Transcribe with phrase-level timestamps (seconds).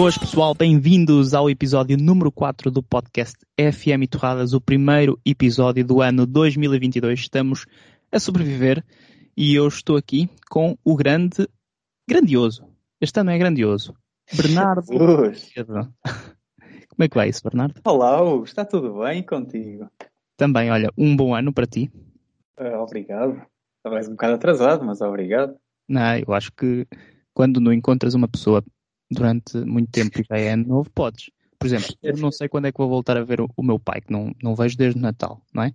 [0.00, 6.00] Boas pessoal, bem-vindos ao episódio número 4 do podcast FM Torradas, o primeiro episódio do
[6.00, 7.20] ano 2022.
[7.20, 7.66] Estamos
[8.10, 8.82] a sobreviver
[9.36, 11.46] e eu estou aqui com o grande,
[12.08, 12.66] grandioso,
[12.98, 13.94] este ano é grandioso,
[14.34, 14.86] Bernardo.
[14.88, 15.04] Como
[17.00, 17.78] é que vai isso, Bernardo?
[17.84, 18.44] Olá, Hugo.
[18.44, 19.86] está tudo bem contigo?
[20.34, 21.92] Também, olha, um bom ano para ti.
[22.58, 23.38] Uh, obrigado.
[23.82, 25.56] Talvez um bocado atrasado, mas obrigado.
[25.86, 26.86] Não, eu acho que
[27.34, 28.64] quando não encontras uma pessoa
[29.10, 31.30] durante muito tempo e já é ano novo, podes.
[31.58, 33.78] Por exemplo, eu não sei quando é que vou voltar a ver o, o meu
[33.78, 35.74] pai, que não, não vejo desde o Natal, não é?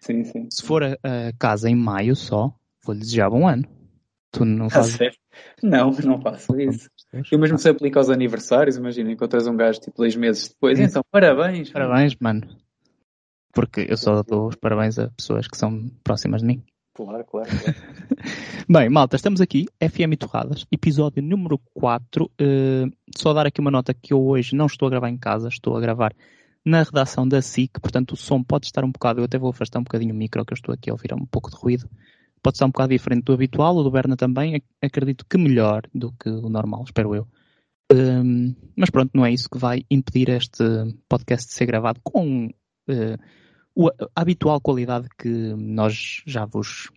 [0.00, 0.48] Sim, sim.
[0.50, 2.54] Se for a, a casa em maio só,
[2.84, 3.64] vou-lhe desejar bom ano.
[4.30, 4.98] Tu não fazes?
[5.62, 6.90] Não, não faço isso.
[7.30, 11.02] Eu mesmo se aplica aos aniversários, imagina, encontras um gajo tipo dois meses depois, então
[11.10, 11.70] parabéns.
[11.70, 12.46] Parabéns, mano.
[13.52, 16.62] Porque eu só dou os parabéns a pessoas que são próximas de mim.
[16.96, 17.50] Claro, claro.
[18.66, 22.24] Bem, malta, estamos aqui, FM Torradas, episódio número 4.
[22.24, 25.48] Uh, só dar aqui uma nota que eu hoje não estou a gravar em casa,
[25.48, 26.14] estou a gravar
[26.64, 29.78] na redação da SIC, portanto o som pode estar um bocado, eu até vou afastar
[29.78, 31.86] um bocadinho o micro, que eu estou aqui a ouvir um pouco de ruído.
[32.42, 36.12] Pode estar um bocado diferente do habitual, o do Berna também, acredito que melhor do
[36.12, 37.28] que o normal, espero eu.
[37.92, 40.64] Um, mas pronto, não é isso que vai impedir este
[41.06, 43.18] podcast de ser gravado com uh,
[43.78, 46.88] a habitual qualidade que nós já vos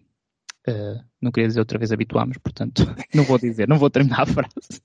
[0.68, 2.84] Uh, não queria dizer outra vez habituámos, portanto,
[3.16, 4.82] não vou dizer, não vou terminar a frase.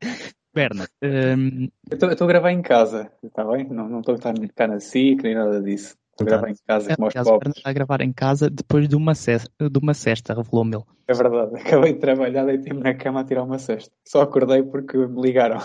[0.54, 0.86] Berna.
[1.02, 1.68] Um...
[1.90, 3.68] Eu estou a gravar em casa, está bem?
[3.68, 5.96] Não estou a estar na SIC nem nada disso.
[6.10, 7.56] Estou a gravar em casa como aos pobres.
[7.56, 10.84] Está a gravar em casa depois de uma, cesta, de uma cesta, revelou-me ele.
[11.08, 13.90] É verdade, acabei de trabalhar, deitei-me na cama a tirar uma cesta.
[14.06, 15.58] Só acordei porque me ligaram.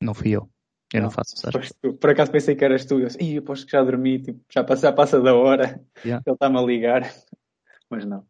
[0.00, 0.48] Não fui eu.
[0.92, 1.60] Eu não, não faço cesta.
[2.00, 2.98] Por acaso pensei que eras tu.
[2.98, 5.80] Eu disse, aposto que já dormi, tipo, já, passa, já passa da hora.
[6.04, 6.22] Yeah.
[6.26, 7.14] Ele está-me a ligar.
[7.88, 8.24] Mas não.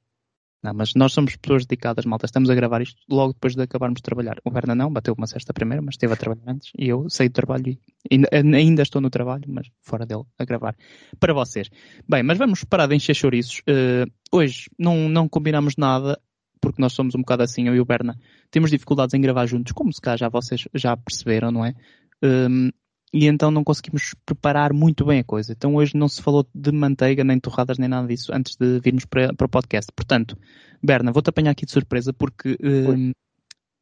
[0.62, 2.26] Não, mas nós somos pessoas dedicadas, malta.
[2.26, 4.36] Estamos a gravar isto logo depois de acabarmos de trabalhar.
[4.44, 6.70] O Berna não, bateu uma cesta primeiro, mas esteve a trabalhar antes.
[6.78, 7.78] E eu saí do trabalho e
[8.10, 10.76] ainda, ainda, estou no trabalho, mas fora dele, a gravar.
[11.18, 11.70] Para vocês.
[12.06, 13.60] Bem, mas vamos parar de encher chouriços.
[13.60, 16.20] Uh, hoje não, não combinamos nada,
[16.60, 18.18] porque nós somos um bocado assim, eu e o Berna.
[18.50, 21.74] Temos dificuldades em gravar juntos, como se cá já vocês já perceberam, não é?
[22.22, 22.72] Uh,
[23.12, 25.52] e então não conseguimos preparar muito bem a coisa.
[25.52, 29.04] Então hoje não se falou de manteiga, nem torradas, nem nada disso antes de virmos
[29.04, 29.90] para, para o podcast.
[29.94, 30.38] Portanto,
[30.82, 33.12] Berna, vou-te apanhar aqui de surpresa porque uh,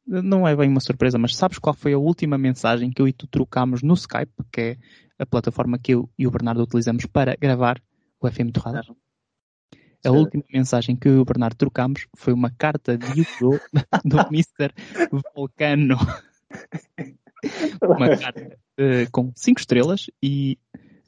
[0.07, 3.13] não é bem uma surpresa, mas sabes qual foi a última mensagem que eu e
[3.13, 4.77] tu trocámos no Skype, que é
[5.19, 7.79] a plataforma que eu e o Bernardo utilizamos para gravar
[8.19, 8.87] o FM Torradas?
[10.03, 13.05] A última mensagem que eu e o Bernardo trocámos foi uma carta de
[14.03, 14.73] do Mr.
[15.35, 15.97] Volcano.
[17.83, 20.57] uma carta uh, com 5 estrelas e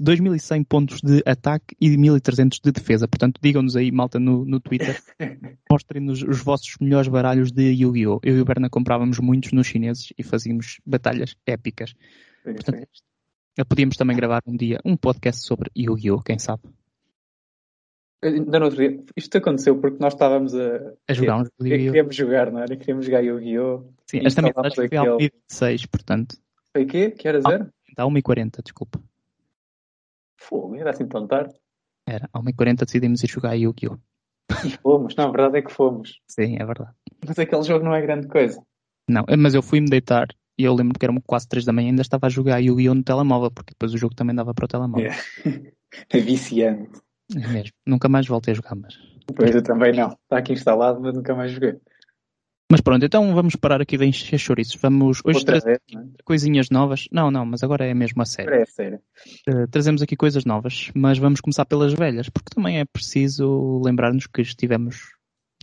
[0.01, 3.07] 2.100 pontos de ataque e 1.300 de defesa.
[3.07, 4.99] Portanto, digam-nos aí, malta, no, no Twitter,
[5.69, 8.19] mostrem-nos os vossos melhores baralhos de Yu-Gi-Oh!
[8.23, 11.91] Eu e o Berna comprávamos muitos nos chineses e fazíamos batalhas épicas.
[12.43, 13.63] Sim, Portanto, sim.
[13.67, 16.23] podíamos também gravar um dia um podcast sobre Yu-Gi-Oh!
[16.23, 16.63] Quem sabe?
[18.23, 22.15] Ainda no outro dia, isto aconteceu porque nós estávamos a, a jogar um jogo Queríamos
[22.15, 22.75] jogar, não era?
[22.75, 23.83] Queríamos jogar Yu-Gi-Oh!
[24.05, 25.07] Sim, esta mensagem foi aquele...
[25.07, 26.37] ao 26, portanto.
[26.71, 27.11] Foi o quê?
[27.11, 27.69] Que era zero?
[27.89, 29.01] Está a 1h40, desculpa.
[30.37, 31.53] Fogo, era assim tão tarde?
[32.07, 33.97] Era, a 1h40 decidimos ir jogar Yu-Gi-Oh!
[34.65, 36.19] E fomos, não, a verdade é que fomos.
[36.27, 36.93] Sim, é verdade.
[37.25, 38.61] Mas aquele jogo não é grande coisa.
[39.09, 40.27] Não, mas eu fui-me deitar
[40.57, 42.93] e eu lembro que era quase 3 da manhã ainda estava a jogar Yu-Gi-Oh!
[42.93, 45.09] no telemóvel, porque depois o jogo também dava para o telemóvel.
[45.09, 45.71] É,
[46.09, 47.01] é viciante.
[47.35, 47.71] É mesmo.
[47.85, 48.97] Nunca mais voltei a jogar, mas.
[49.35, 50.11] Pois eu também não.
[50.23, 51.79] Está aqui instalado, mas nunca mais joguei.
[52.71, 54.79] Mas pronto, então vamos parar aqui de encher chouriços.
[54.81, 55.99] Vamos hoje trazer é?
[56.23, 57.05] coisinhas novas.
[57.11, 58.53] Não, não, mas agora é mesmo a sério.
[58.53, 58.99] É sério.
[59.49, 64.25] Uh, trazemos aqui coisas novas, mas vamos começar pelas velhas, porque também é preciso lembrar-nos
[64.25, 65.01] que estivemos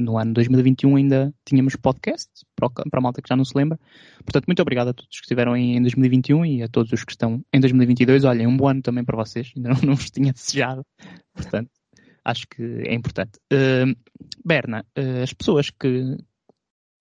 [0.01, 3.79] no ano 2021 ainda tínhamos podcast, para, a malta que já não se lembra.
[4.25, 7.43] Portanto, muito obrigado a todos que estiveram em 2021 e a todos os que estão
[7.53, 8.25] em 2022.
[8.25, 10.85] Olhem, um bom ano também para vocês, ainda não, não vos tinha desejado.
[11.35, 11.71] Portanto,
[12.25, 13.39] acho que é importante.
[13.53, 13.97] Uh,
[14.45, 16.17] Berna, uh, as pessoas que,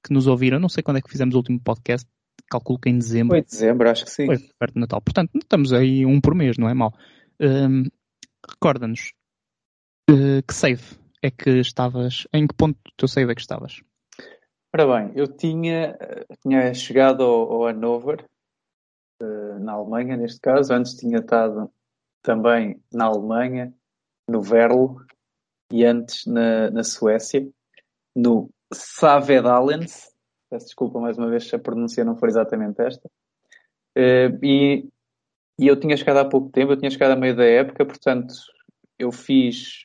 [0.06, 2.08] que nos ouviram, não sei quando é que fizemos o último podcast,
[2.50, 3.36] calculo que em dezembro.
[3.36, 4.26] Foi dezembro, acho que sim.
[4.26, 5.02] Foi perto de Natal.
[5.02, 6.94] Portanto, estamos aí um por mês, não é mal.
[7.42, 7.90] Uh,
[8.50, 9.14] Recorda-nos
[10.48, 10.82] que save
[11.22, 13.82] é que estavas, em que ponto do teu save é que estavas?
[14.74, 15.98] Ora bem, eu tinha,
[16.42, 18.26] tinha chegado ao, ao Hannover,
[19.22, 21.72] uh, na Alemanha neste caso, antes tinha estado
[22.22, 23.74] também na Alemanha,
[24.30, 25.06] no Verlo,
[25.72, 27.48] e antes na, na Suécia,
[28.16, 30.10] no Savedalens,
[30.50, 33.08] peço desculpa mais uma vez se a pronúncia não for exatamente esta,
[33.98, 34.88] uh, e,
[35.60, 38.34] e eu tinha chegado há pouco tempo, eu tinha chegado a meio da época, portanto
[39.00, 39.84] eu fiz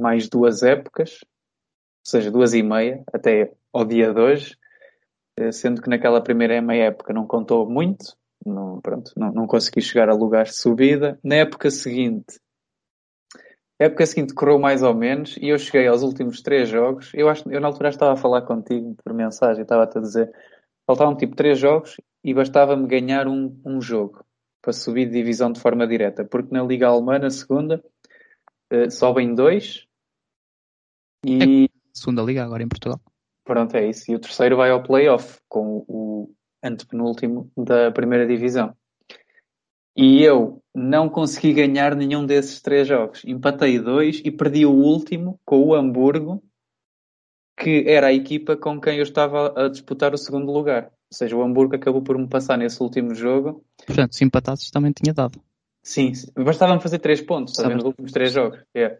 [0.00, 4.56] mais duas épocas, ou seja, duas e meia, até ao dia de hoje.
[5.36, 9.80] eh, sendo que naquela primeira meia época não contou muito, não, pronto, não, não consegui
[9.82, 11.18] chegar a lugares de subida.
[11.22, 12.40] Na época seguinte,
[13.80, 17.10] a época seguinte correu mais ou menos e eu cheguei aos últimos três jogos.
[17.14, 20.30] Eu acho, eu na altura estava a falar contigo por mensagem, estava-te a dizer,
[20.86, 24.24] faltavam tipo três jogos e bastava-me ganhar um, um jogo
[24.60, 27.82] para subir de divisão de forma direta, porque na Liga Alemã, na segunda,
[28.70, 29.86] uh, sobem dois
[31.24, 31.64] e.
[31.64, 33.00] É segunda Liga agora em Portugal.
[33.44, 34.10] Pronto, é isso.
[34.10, 36.30] E o terceiro vai ao playoff com o
[36.62, 38.74] antepenúltimo da primeira divisão.
[39.96, 43.24] E eu não consegui ganhar nenhum desses três jogos.
[43.24, 46.42] Empatei dois e perdi o último com o Hamburgo,
[47.58, 50.84] que era a equipa com quem eu estava a disputar o segundo lugar.
[50.84, 53.64] Ou seja, o Hamburgo acabou por me passar nesse último jogo.
[53.84, 55.42] Portanto, se empatasses também tinha dado.
[55.82, 58.60] Sim, bastava-me fazer três pontos, sabe, nos últimos três jogos.
[58.76, 58.96] Yeah.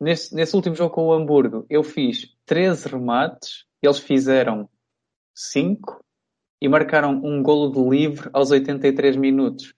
[0.00, 4.68] Nesse, nesse último jogo com o Hamburgo, eu fiz 13 remates, eles fizeram
[5.34, 6.04] 5
[6.60, 9.74] e marcaram um golo de livre aos 83 minutos.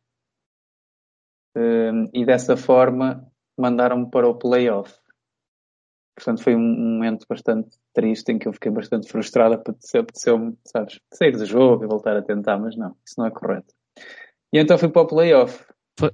[1.57, 3.27] Um, e dessa forma
[3.59, 4.95] mandaram-me para o playoff.
[6.15, 10.99] Portanto, foi um momento bastante triste em que eu fiquei bastante frustrada por apeteceu-me, sabes,
[11.13, 13.75] sair do jogo e voltar a tentar, mas não, isso não é correto.
[14.53, 15.65] E então fui para o playoff.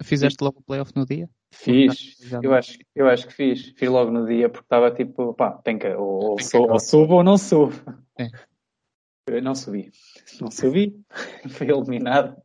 [0.02, 1.28] Fizeste logo o playoff no dia?
[1.54, 3.74] Fiz, eu acho, eu acho que fiz.
[3.76, 7.16] Fiz logo no dia porque estava tipo, pá, tem que, ou, ou, sou, ou subo
[7.16, 7.74] ou não subo.
[8.18, 9.40] É.
[9.40, 9.90] Não subi.
[10.40, 10.98] Não subi.
[11.50, 12.36] Fui eliminado.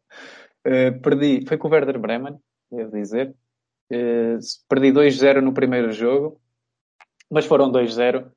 [0.66, 1.46] Uh, perdi.
[1.48, 2.38] Foi com o Werder Bremen,
[2.70, 3.34] devo dizer.
[3.92, 4.38] Uh,
[4.68, 6.40] perdi 2-0 no primeiro jogo.
[7.32, 8.30] Mas foram 2-0.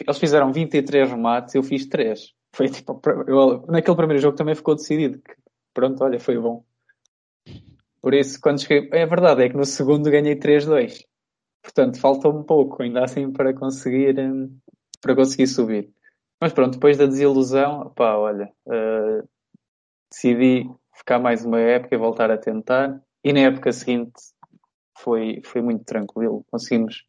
[0.00, 2.34] Eles fizeram 23 remates, eu fiz 3.
[2.54, 5.34] Foi tipo, eu, naquele primeiro jogo também ficou decidido que,
[5.72, 6.64] pronto, olha, foi bom.
[8.02, 11.04] Por isso, quando cheguei, é verdade, é que no segundo ganhei 3-2.
[11.62, 14.58] Portanto, faltou um pouco, ainda assim, para conseguir, hum,
[15.00, 15.90] para conseguir subir.
[16.40, 19.28] Mas pronto, depois da desilusão, pá, olha, uh,
[20.10, 23.00] decidi ficar mais uma época e voltar a tentar.
[23.22, 24.12] E na época seguinte
[24.98, 26.44] foi, foi muito tranquilo.
[26.50, 27.04] Conseguimos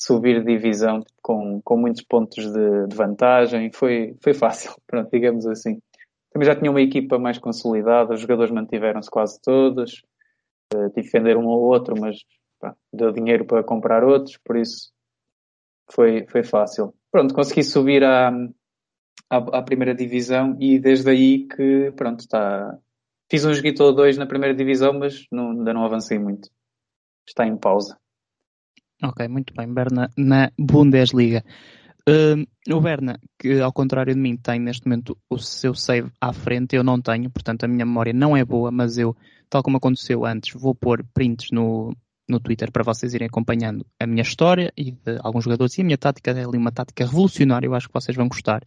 [0.00, 3.70] subir divisão com, com muitos pontos de, de vantagem.
[3.72, 5.78] Foi, foi fácil, pronto, digamos assim.
[6.32, 10.02] Também já tinha uma equipa mais consolidada, os jogadores mantiveram-se quase todos.
[10.74, 12.16] Uh, tive que vender um ou outro, mas
[12.58, 14.92] pá, deu dinheiro para comprar outros, por isso
[15.90, 18.30] foi, foi fácil pronto, consegui subir à,
[19.30, 22.76] à, à, primeira divisão e desde aí que, pronto, está.
[23.30, 26.50] Fiz um joguito ou dois na primeira divisão, mas não, ainda não avancei muito.
[27.26, 27.96] Está em pausa.
[29.00, 29.72] Ok, muito bem.
[29.72, 31.44] Berna na Bundesliga.
[32.06, 36.34] Uh, o Berna, que ao contrário de mim tem neste momento o seu save à
[36.34, 39.16] frente, eu não tenho, portanto a minha memória não é boa, mas eu,
[39.48, 41.96] tal como aconteceu antes, vou pôr prints no,
[42.28, 45.84] no Twitter para vocês irem acompanhando a minha história e de alguns jogadores e a
[45.84, 48.62] minha tática é ali uma tática revolucionária, eu acho que vocês vão gostar.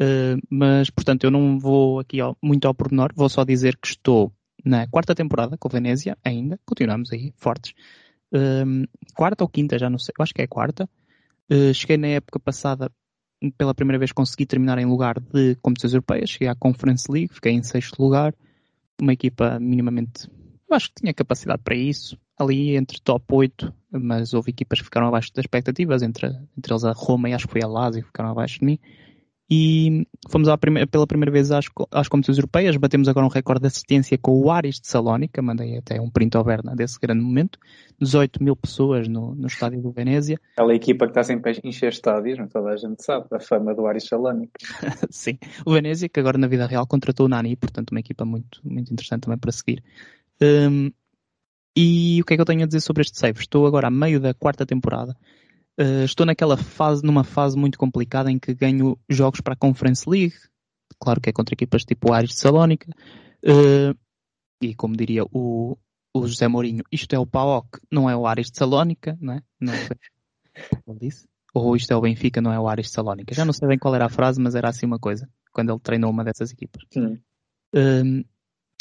[0.00, 3.86] Uh, mas, portanto, eu não vou aqui ao, muito ao pormenor, vou só dizer que
[3.86, 4.32] estou
[4.64, 7.74] na quarta temporada com o Venezia ainda, continuamos aí fortes.
[8.34, 10.88] Uh, quarta ou quinta, já não sei, eu acho que é quarta.
[11.50, 12.90] Uh, cheguei na época passada,
[13.56, 17.52] pela primeira vez consegui terminar em lugar de competições europeias, cheguei à Conference League, fiquei
[17.52, 18.34] em sexto lugar,
[19.00, 20.28] uma equipa minimamente
[20.68, 24.84] eu acho que tinha capacidade para isso, ali entre top 8, mas houve equipas que
[24.84, 26.26] ficaram abaixo das expectativas, entre,
[26.58, 28.78] entre eles a Roma e acho que foi a Lazio que ficaram abaixo de mim.
[29.48, 33.68] E fomos primeira, pela primeira vez às, às competições europeias, batemos agora um recorde de
[33.68, 37.56] assistência com o Aris de Salónica, mandei até um print ao Berna desse grande momento,
[38.00, 40.40] 18 mil pessoas no, no estádio do Venezia.
[40.54, 43.72] Aquela equipa que está sempre a encher estádios, não toda a gente sabe, a fama
[43.72, 44.52] do Aris Salónica.
[45.10, 48.60] Sim, o Venezia que agora na vida real contratou o Nani, portanto uma equipa muito,
[48.64, 49.80] muito interessante também para seguir.
[50.42, 50.90] Um,
[51.76, 53.38] e o que é que eu tenho a dizer sobre este save?
[53.38, 55.14] Estou agora a meio da quarta temporada.
[55.78, 60.08] Uh, estou naquela fase, numa fase muito complicada em que ganho jogos para a Conference
[60.08, 60.34] League.
[60.98, 62.90] Claro que é contra equipas tipo Ares de Salónica.
[63.44, 63.96] Uh,
[64.62, 65.76] e como diria o,
[66.14, 69.42] o José Mourinho, isto é o PAOK, não é o Ares de Salónica, não é?
[69.60, 69.88] Não é
[70.86, 71.28] ele disse?
[71.52, 73.34] Ou isto é o Benfica, não é o Ares de Salónica.
[73.34, 75.80] Já não sei bem qual era a frase, mas era assim uma coisa, quando ele
[75.80, 76.82] treinou uma dessas equipas.
[76.92, 77.18] Sim.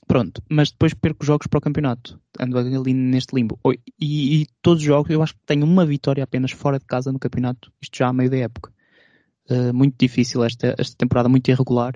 [0.08, 2.20] Pronto, mas depois perco jogos para o campeonato.
[2.40, 3.60] Ando ali neste limbo.
[4.00, 7.12] E, e, todos os jogos eu acho que tenho uma vitória apenas fora de casa
[7.12, 7.72] no campeonato.
[7.82, 8.72] Isto já a meio da época.
[9.50, 11.96] Uh, muito difícil esta, esta temporada, muito irregular.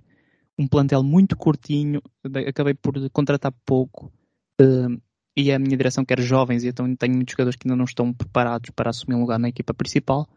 [0.57, 2.01] Um plantel muito curtinho.
[2.47, 4.11] Acabei por contratar pouco.
[4.59, 4.99] Uh,
[5.37, 8.11] e a minha direção quer jovens, e então tenho muitos jogadores que ainda não estão
[8.11, 10.27] preparados para assumir um lugar na equipa principal.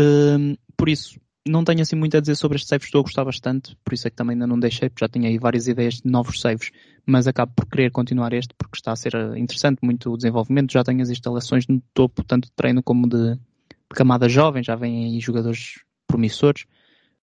[0.00, 3.24] Uh, por isso, não tenho assim muito a dizer sobre estes saves, estou a gostar
[3.24, 5.94] bastante, por isso é que também ainda não deixei, porque já tinha aí várias ideias
[5.94, 6.70] de novos saves,
[7.04, 10.72] mas acabo por querer continuar este porque está a ser eh, interessante, muito o desenvolvimento,
[10.72, 14.76] já tenho as instalações no topo, tanto de treino como de, de camada jovem, já
[14.76, 16.64] vêm aí jogadores promissores,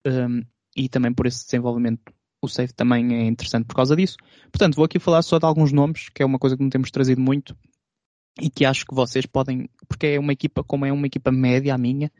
[0.05, 0.43] um,
[0.75, 2.01] e também por esse desenvolvimento
[2.41, 4.15] o save também é interessante por causa disso.
[4.51, 6.91] Portanto, vou aqui falar só de alguns nomes, que é uma coisa que não temos
[6.91, 7.57] trazido muito
[8.39, 11.74] e que acho que vocês podem, porque é uma equipa, como é uma equipa média
[11.74, 12.12] a minha,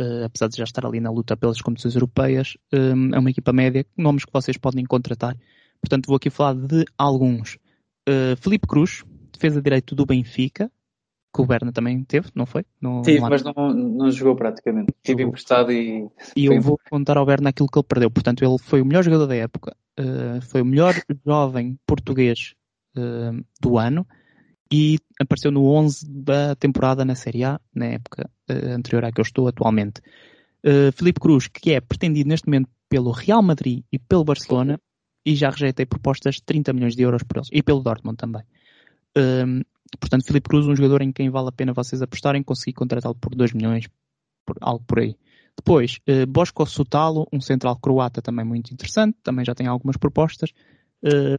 [0.00, 3.52] uh, apesar de já estar ali na luta pelas competições europeias, um, é uma equipa
[3.52, 5.36] média, nomes que vocês podem contratar.
[5.80, 7.56] Portanto, vou aqui falar de alguns.
[8.08, 10.70] Uh, Felipe Cruz, defesa direito do Benfica,
[11.32, 12.64] que o Berna também teve, não foi?
[12.80, 14.92] No, Tive, mas não, não jogou praticamente.
[15.02, 16.08] Tive emprestado e.
[16.34, 18.10] E eu vou contar ao Berna aquilo que ele perdeu.
[18.10, 22.54] Portanto, ele foi o melhor jogador da época, uh, foi o melhor jovem português
[22.96, 24.04] uh, do ano
[24.72, 29.20] e apareceu no 11 da temporada na Série A, na época uh, anterior à que
[29.20, 30.00] eu estou atualmente.
[30.94, 34.78] Felipe Cruz, que é pretendido neste momento pelo Real Madrid e pelo Barcelona,
[35.24, 38.42] e já rejeitei propostas de 30 milhões de euros por eles, e pelo Dortmund também.
[39.98, 43.34] Portanto, Filipe Cruz, um jogador em quem vale a pena vocês apostarem, consegui contratá-lo por
[43.34, 43.88] 2 milhões,
[44.44, 45.16] por, algo por aí.
[45.56, 50.50] Depois, uh, Bosco Sutalo, um central croata também muito interessante, também já tem algumas propostas.
[51.02, 51.38] Uh,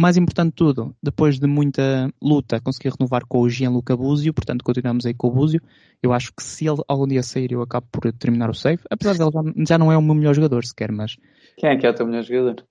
[0.00, 4.62] mais importante de tudo, depois de muita luta, consegui renovar com o Gianluca Buzio, portanto
[4.62, 5.60] continuamos aí com o Buzio.
[6.02, 9.14] Eu acho que se ele algum dia sair, eu acabo por terminar o save, apesar
[9.14, 11.16] de ele já, já não é o meu melhor jogador sequer, mas...
[11.56, 12.64] Quem é que é o teu melhor jogador?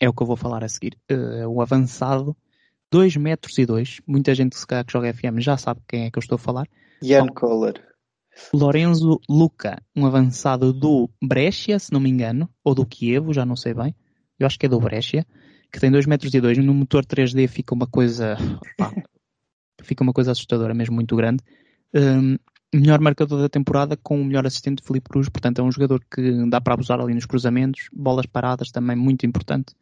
[0.00, 0.96] É o que eu vou falar a seguir.
[1.10, 2.36] Uh, o avançado
[2.90, 4.00] 2 metros e 2.
[4.06, 6.38] Muita gente se calhar que joga FM já sabe quem é que eu estou a
[6.38, 6.66] falar.
[7.02, 7.90] Jan Kohler.
[8.52, 13.56] Lorenzo Luca, um avançado do Brescia, se não me engano, ou do Kievo, já não
[13.56, 13.94] sei bem.
[14.38, 15.26] Eu acho que é do Brescia,
[15.70, 16.58] que tem 2 metros e 2.
[16.58, 18.36] No motor 3D fica uma coisa.
[18.76, 18.92] Pá,
[19.82, 21.42] fica uma coisa assustadora, mesmo muito grande.
[21.94, 22.36] Um,
[22.74, 26.48] melhor marcador da temporada com o melhor assistente Felipe Cruz, portanto é um jogador que
[26.48, 29.74] dá para abusar ali nos cruzamentos, bolas paradas também muito importante,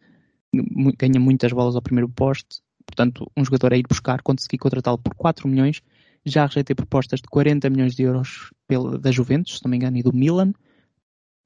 [0.98, 5.14] ganha muitas bolas ao primeiro poste, Portanto, um jogador a ir buscar, consegui contratá-lo por
[5.14, 5.82] 4 milhões.
[6.24, 9.98] Já rejeitei propostas de 40 milhões de euros pela, da Juventus, se não me engano,
[9.98, 10.52] e do Milan.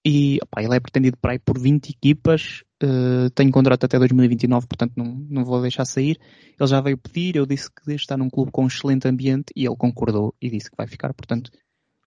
[0.06, 2.62] E opa, ele é pretendido para aí por 20 equipas.
[2.82, 6.18] Uh, tenho contrato até 2029, portanto não, não vou deixar sair.
[6.58, 9.64] Ele já veio pedir, eu disse que está num clube com um excelente ambiente e
[9.64, 11.14] ele concordou e disse que vai ficar.
[11.14, 11.50] Portanto,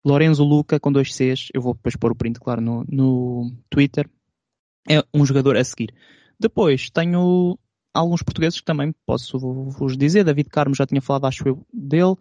[0.04, 4.10] Lorenzo Luca com dois Cs, eu vou depois pôr o print, claro, no, no Twitter.
[4.88, 5.94] É um jogador a seguir.
[6.40, 7.58] Depois tenho
[7.94, 10.24] alguns portugueses que também posso vos dizer.
[10.24, 12.16] David Carmo já tinha falado, acho eu, dele.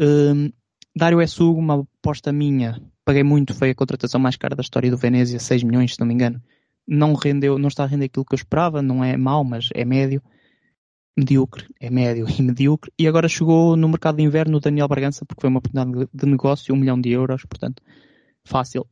[0.00, 0.50] Um,
[0.96, 2.82] Dário Essugo, uma aposta minha.
[3.04, 6.06] Paguei muito, foi a contratação mais cara da história do Venezia, 6 milhões, se não
[6.06, 6.42] me engano.
[6.86, 9.84] Não rendeu, não está a render aquilo que eu esperava, não é mau, mas é
[9.84, 10.22] médio.
[11.16, 12.92] Medíocre, é médio e medíocre.
[12.98, 16.26] E agora chegou no mercado de inverno o Daniel Bragança, porque foi uma oportunidade de
[16.26, 17.82] negócio, um milhão de euros, portanto,
[18.44, 18.86] fácil.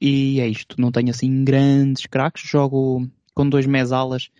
[0.00, 4.30] E é isto, não tenho assim grandes craques, jogo com dois meses alas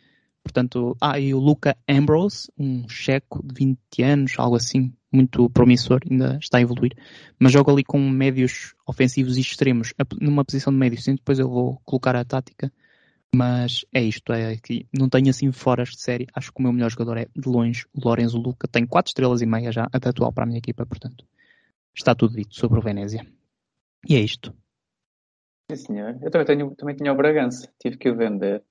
[0.42, 6.00] Portanto, ah, e o Luca Ambrose, um checo de 20 anos, algo assim, muito promissor,
[6.11, 6.97] ainda está a evoluir,
[7.38, 11.49] mas joga ali com médios ofensivos e extremos, numa posição de médio, sim, depois eu
[11.49, 12.73] vou colocar a tática,
[13.34, 16.72] mas é isto, é que não tenho assim fora de série, acho que o meu
[16.72, 20.08] melhor jogador é de longe o Lorenzo Luca, tem 4 estrelas e meia já, até
[20.08, 21.25] atual para a minha equipa, portanto,
[21.94, 23.26] está tudo dito sobre o Venezia.
[24.08, 24.54] E é isto.
[25.70, 26.18] Sim, senhor.
[26.22, 28.64] Eu também, tenho, também tinha o Bragança, tive que o vender.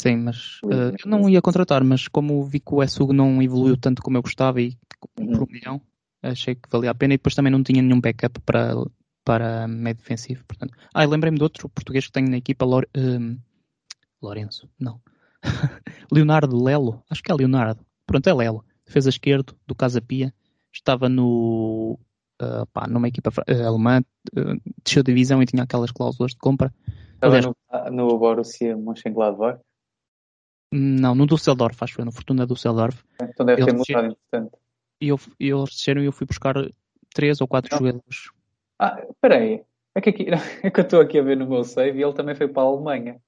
[0.00, 3.76] Sim, mas uh, eu não ia contratar, mas como vi que o Essug não evoluiu
[3.76, 4.76] tanto como eu gostava e
[5.18, 5.32] uhum.
[5.32, 5.80] por um milhão,
[6.22, 8.74] achei que valia a pena e depois também não tinha nenhum backup para,
[9.28, 10.42] para meio defensivo.
[10.46, 10.72] Portanto.
[10.94, 13.38] Ah, lembrei-me de outro português que tenho na equipa, Lor, uh,
[14.22, 15.02] Lourenço, não.
[16.10, 17.84] Leonardo Lelo, acho que é Leonardo.
[18.06, 18.64] Pronto, é Lelo.
[18.86, 20.32] Defesa esquerdo do Casa Pia.
[20.72, 21.98] Estava no,
[22.40, 24.00] uh, pá, numa equipa uh, alemã,
[24.32, 26.72] uh, desceu divisão e tinha aquelas cláusulas de compra.
[27.12, 29.60] Estava Aliás, no, no Borussia Mönchengladbach?
[30.72, 33.04] Não, no Dusseldorf, acho que foi, no Fortuna Dusseldorf.
[33.22, 34.58] Então deve ter mudado, entretanto.
[35.02, 36.54] E eles desceram e eu fui buscar
[37.14, 37.78] três ou quatro não.
[37.78, 38.30] jogadores.
[38.78, 39.62] Ah, peraí.
[39.94, 40.26] É que, aqui,
[40.62, 42.62] é que eu estou aqui a ver no meu save e ele também foi para
[42.62, 43.20] a Alemanha.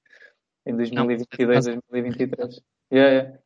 [0.65, 2.61] Em 2022, não, 2023.
[2.93, 3.39] Yeah, yeah.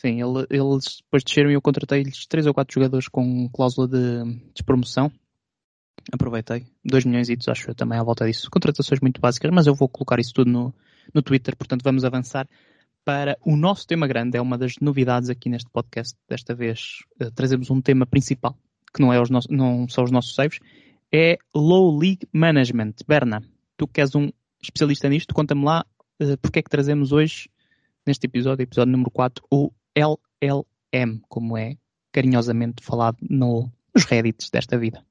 [0.00, 4.24] Sim, ele, eles depois desceram e eu contratei-lhes três ou quatro jogadores com cláusula de
[4.52, 5.10] despromoção.
[6.12, 6.66] Aproveitei.
[6.84, 8.50] 2 milhões e acho eu também à volta disso.
[8.50, 10.74] Contratações muito básicas, mas eu vou colocar isso tudo no,
[11.14, 12.48] no Twitter, portanto vamos avançar
[13.04, 14.36] para o nosso tema grande.
[14.36, 16.16] É uma das novidades aqui neste podcast.
[16.28, 18.56] Desta vez uh, trazemos um tema principal,
[18.92, 20.58] que não, é os nossos, não são os nossos saves,
[21.12, 22.94] é Low League Management.
[23.06, 23.42] Berna,
[23.76, 24.30] tu que és um
[24.62, 25.84] especialista nisto, conta-me lá
[26.22, 27.50] uh, porque é que trazemos hoje,
[28.06, 31.76] neste episódio, episódio número 4, o LLM, como é
[32.12, 35.04] carinhosamente falado no, nos Reddits desta vida.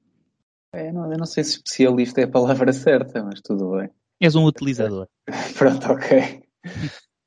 [0.74, 3.90] É, não, eu não sei se especialista é a palavra certa, mas tudo bem.
[4.20, 5.06] És um utilizador.
[5.58, 6.42] Pronto, ok.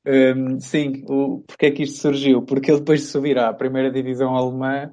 [0.06, 2.42] Um, sim, o, porque é que isto surgiu?
[2.42, 4.92] Porque eu depois de subir à primeira divisão alemã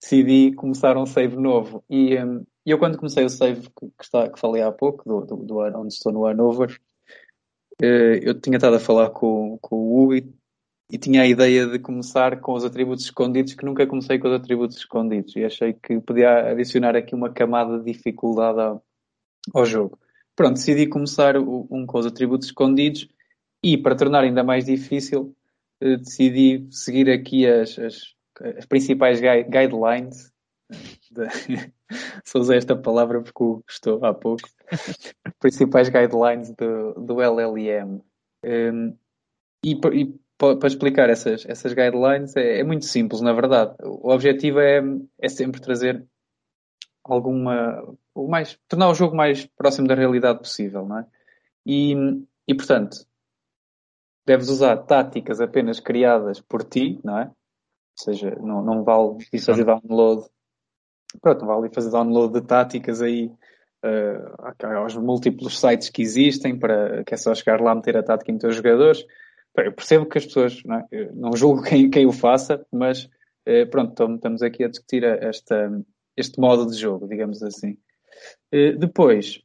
[0.00, 1.82] decidi começar um save novo.
[1.88, 5.20] E um, eu quando comecei o save que, que, está, que falei há pouco, do,
[5.24, 6.76] do, do onde estou no Hanover,
[7.80, 10.34] uh, eu tinha estado a falar com, com o Hugo e,
[10.90, 14.34] e, tinha a ideia de começar com os atributos escondidos, que nunca comecei com os
[14.34, 18.84] atributos escondidos, e achei que podia adicionar aqui uma camada de dificuldade ao,
[19.54, 19.98] ao jogo.
[20.34, 23.08] Pronto, decidi começar um com os atributos escondidos
[23.62, 25.34] e, para tornar ainda mais difícil,
[25.80, 28.14] uh, decidi seguir aqui as, as,
[28.58, 30.34] as principais guidelines
[30.68, 31.72] de...
[32.24, 34.48] só usei esta palavra porque gostou há pouco.
[35.38, 38.02] Principais guidelines do, do LLM.
[38.44, 38.96] Um,
[39.64, 43.74] e, e para explicar essas, essas guidelines é, é, muito simples, na verdade.
[43.82, 44.82] O objetivo é,
[45.18, 46.06] é sempre trazer
[47.04, 47.82] alguma.
[48.14, 51.06] O mais, tornar o jogo mais próximo da realidade possível, não é?
[51.64, 51.94] E,
[52.46, 53.06] e portanto,
[54.26, 57.26] deves usar táticas apenas criadas por ti, não é?
[57.26, 60.26] Ou seja, não, não vale isso fazer download
[61.20, 63.30] pronto, vale fazer download de táticas aí
[63.84, 68.30] uh, aos múltiplos sites que existem, para que é só chegar lá meter a tática
[68.30, 69.04] em teus jogadores.
[69.56, 71.10] Eu percebo que as pessoas, não, é?
[71.14, 73.04] não julgo quem, quem o faça, mas
[73.48, 75.70] uh, pronto, estamos aqui a discutir esta,
[76.16, 77.76] este modo de jogo, digamos assim.
[78.52, 79.40] Uh, depois,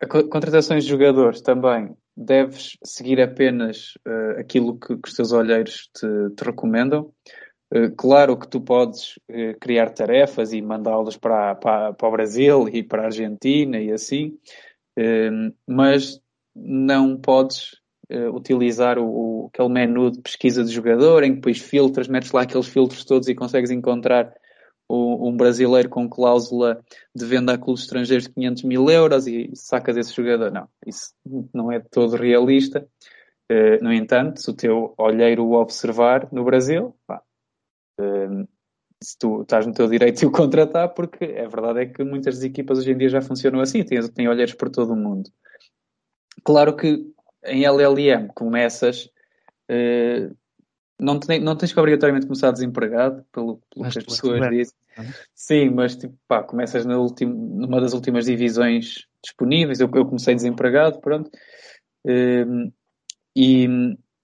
[0.00, 5.90] a contratações de jogadores também deves seguir apenas uh, aquilo que, que, os teus olheiros
[5.94, 7.12] te, te recomendam.
[7.72, 12.68] Eh, claro que tu podes eh, criar tarefas e mandá-las para, para, para o Brasil
[12.68, 14.36] e para a Argentina e assim,
[14.98, 15.30] eh,
[15.66, 16.20] mas
[16.54, 17.78] não podes
[18.34, 22.66] utilizar o, aquele menu de pesquisa de jogador em que depois filtras, metes lá aqueles
[22.66, 24.34] filtros todos e consegues encontrar
[24.88, 26.82] um brasileiro com cláusula
[27.14, 30.50] de venda a clubes estrangeiros de 500 mil euros e sacas esse jogador.
[30.50, 31.14] Não, isso
[31.54, 32.84] não é todo realista.
[33.80, 37.22] No entanto, se o teu olheiro o observar no Brasil, pá,
[39.02, 42.36] se tu estás no teu direito de o contratar, porque a verdade é que muitas
[42.36, 45.30] das equipas hoje em dia já funcionam assim, têm, têm olheiros por todo o mundo.
[46.44, 47.06] Claro que
[47.44, 49.06] em LLM começas,
[49.70, 50.36] uh,
[50.98, 54.74] não, te, não tens que obrigatoriamente começar desempregado, pelo, pelo que as pessoas dizem.
[54.98, 55.02] É?
[55.34, 59.80] Sim, mas tipo, pá, começas na ultim, numa das últimas divisões disponíveis.
[59.80, 61.30] Eu, eu comecei desempregado, pronto.
[62.06, 62.70] Uh,
[63.34, 63.66] e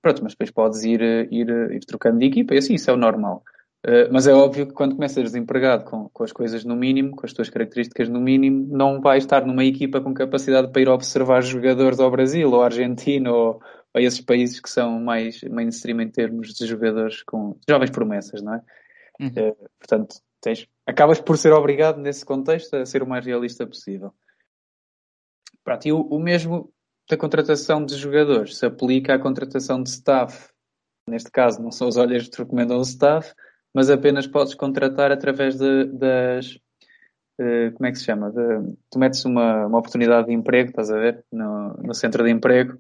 [0.03, 1.01] pronto, mas depois podes ir,
[1.33, 3.43] ir, ir trocando de equipa e assim, isso é o normal.
[3.87, 7.25] Eh, mas é óbvio que quando começas desempregado com, com as coisas no mínimo, com
[7.25, 11.41] as tuas características no mínimo, não vais estar numa equipa com capacidade para ir observar
[11.41, 13.61] jogadores ao Brasil ou à Argentina ou
[13.95, 18.55] a esses países que são mais mainstream em termos de jogadores com jovens promessas, não
[18.55, 18.63] é?
[19.21, 19.29] Uhum.
[19.29, 24.13] Uh, portanto, tens, acabas por ser obrigado nesse contexto a ser o mais realista possível.
[25.63, 26.73] Pronto, e o, o mesmo
[27.09, 30.51] da contratação de jogadores se aplica à contratação de staff.
[31.09, 33.33] Neste caso, não são os olhos que recomendam o staff,
[33.77, 36.55] mas apenas podes contratar através de, das.
[37.39, 38.31] Uh, como é que se chama?
[38.31, 41.23] De, tu metes uma, uma oportunidade de emprego, estás a ver?
[41.31, 42.79] No, no centro de emprego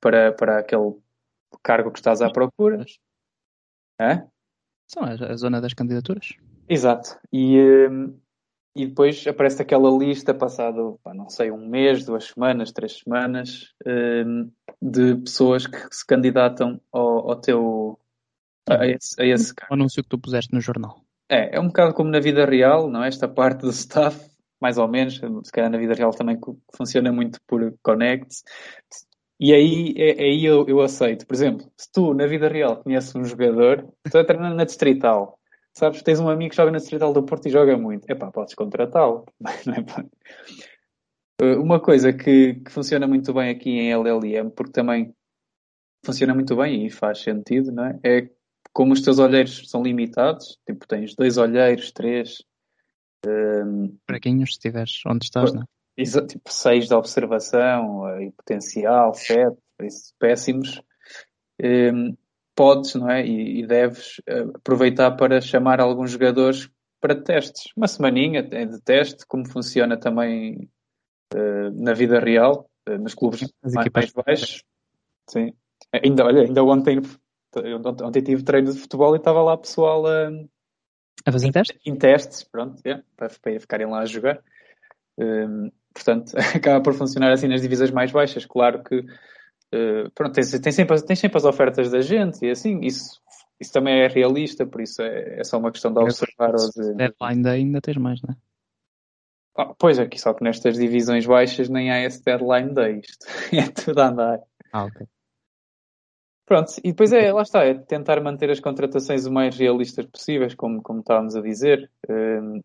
[0.00, 0.94] para, para aquele
[1.62, 2.82] cargo que estás à procura.
[4.00, 4.26] É?
[4.90, 6.28] São a, a zona das candidaturas.
[6.66, 7.20] Exato.
[7.30, 8.18] E, uh,
[8.74, 13.74] e depois aparece aquela lista passado, pá, não sei, um mês, duas semanas, três semanas,
[13.86, 18.00] uh, de pessoas que se candidatam ao, ao teu
[18.68, 21.02] a esse, a esse O anúncio que tu puseste no jornal.
[21.28, 23.08] É, é um bocado como na vida real, não é?
[23.08, 24.18] Esta parte do staff,
[24.60, 26.38] mais ou menos, se calhar na vida real também
[26.74, 28.42] funciona muito por connects.
[29.40, 31.26] E aí, é, aí eu, eu aceito.
[31.26, 35.38] Por exemplo, se tu na vida real conheces um jogador, tu a treinar na Distrital,
[35.72, 38.54] sabes, tens um amigo que joga na Distrital do Porto e joga muito, epá, podes
[38.54, 39.24] contratá-lo.
[41.40, 45.14] É Uma coisa que, que funciona muito bem aqui em LLM, porque também
[46.04, 48.00] funciona muito bem e faz sentido, não é?
[48.02, 48.28] É
[48.78, 52.44] como os teus olheiros são limitados, tipo, tens dois olheiros, três.
[53.26, 56.26] Um, Fraquinhos, se estiveres onde estás, não é?
[56.28, 60.80] Tipo, seis de observação e potencial, sete, por isso, péssimos.
[61.60, 62.16] Um,
[62.54, 63.26] podes, não é?
[63.26, 67.72] E, e, deves eh, aproveitar para chamar alguns jogadores para testes.
[67.76, 70.70] Uma semaninha de teste, como funciona também
[71.34, 74.62] uh, na vida real, uh, nos clubes mais, mais baixos.
[75.28, 75.52] Sim.
[75.92, 77.02] Ainda, olha, ainda ontem
[77.66, 80.30] eu ontem tive treino de futebol e estava lá pessoal a,
[81.26, 81.78] a fazer testes?
[81.84, 84.40] Em testes, pronto, yeah, para, para ficarem lá a jogar.
[85.18, 88.46] Um, portanto, acaba por funcionar assim nas divisões mais baixas.
[88.46, 92.80] Claro que uh, pronto, tem, tem, sempre, tem sempre as ofertas da gente e assim,
[92.82, 93.20] isso,
[93.60, 96.54] isso também é realista, por isso é, é só uma questão de observar.
[96.54, 96.94] Ou de...
[96.94, 98.36] Deadline ainda tens mais, não é?
[99.60, 103.00] Oh, pois é, só que nestas divisões baixas nem há esse deadline day.
[103.00, 104.40] Isto é tudo a andar.
[104.72, 105.04] Ah, ok.
[106.48, 110.54] Pronto, e depois é, lá está, é tentar manter as contratações o mais realistas possíveis,
[110.54, 111.90] como, como estávamos a dizer.
[112.08, 112.62] Um,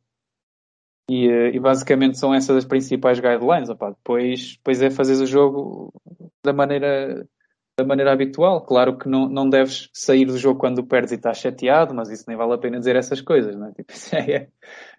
[1.09, 3.69] e, eh, e, basicamente são essas as principais guidelines.
[3.69, 3.89] Opa.
[3.89, 5.93] Depois, depois é fazer o jogo
[6.41, 7.27] da maneira
[7.77, 8.61] da maneira habitual.
[8.65, 12.23] Claro que não, não deves sair do jogo quando perdes e estás chateado, mas isso
[12.27, 13.71] nem vale a pena dizer essas coisas, não é?
[13.75, 14.47] Tipo, isso é,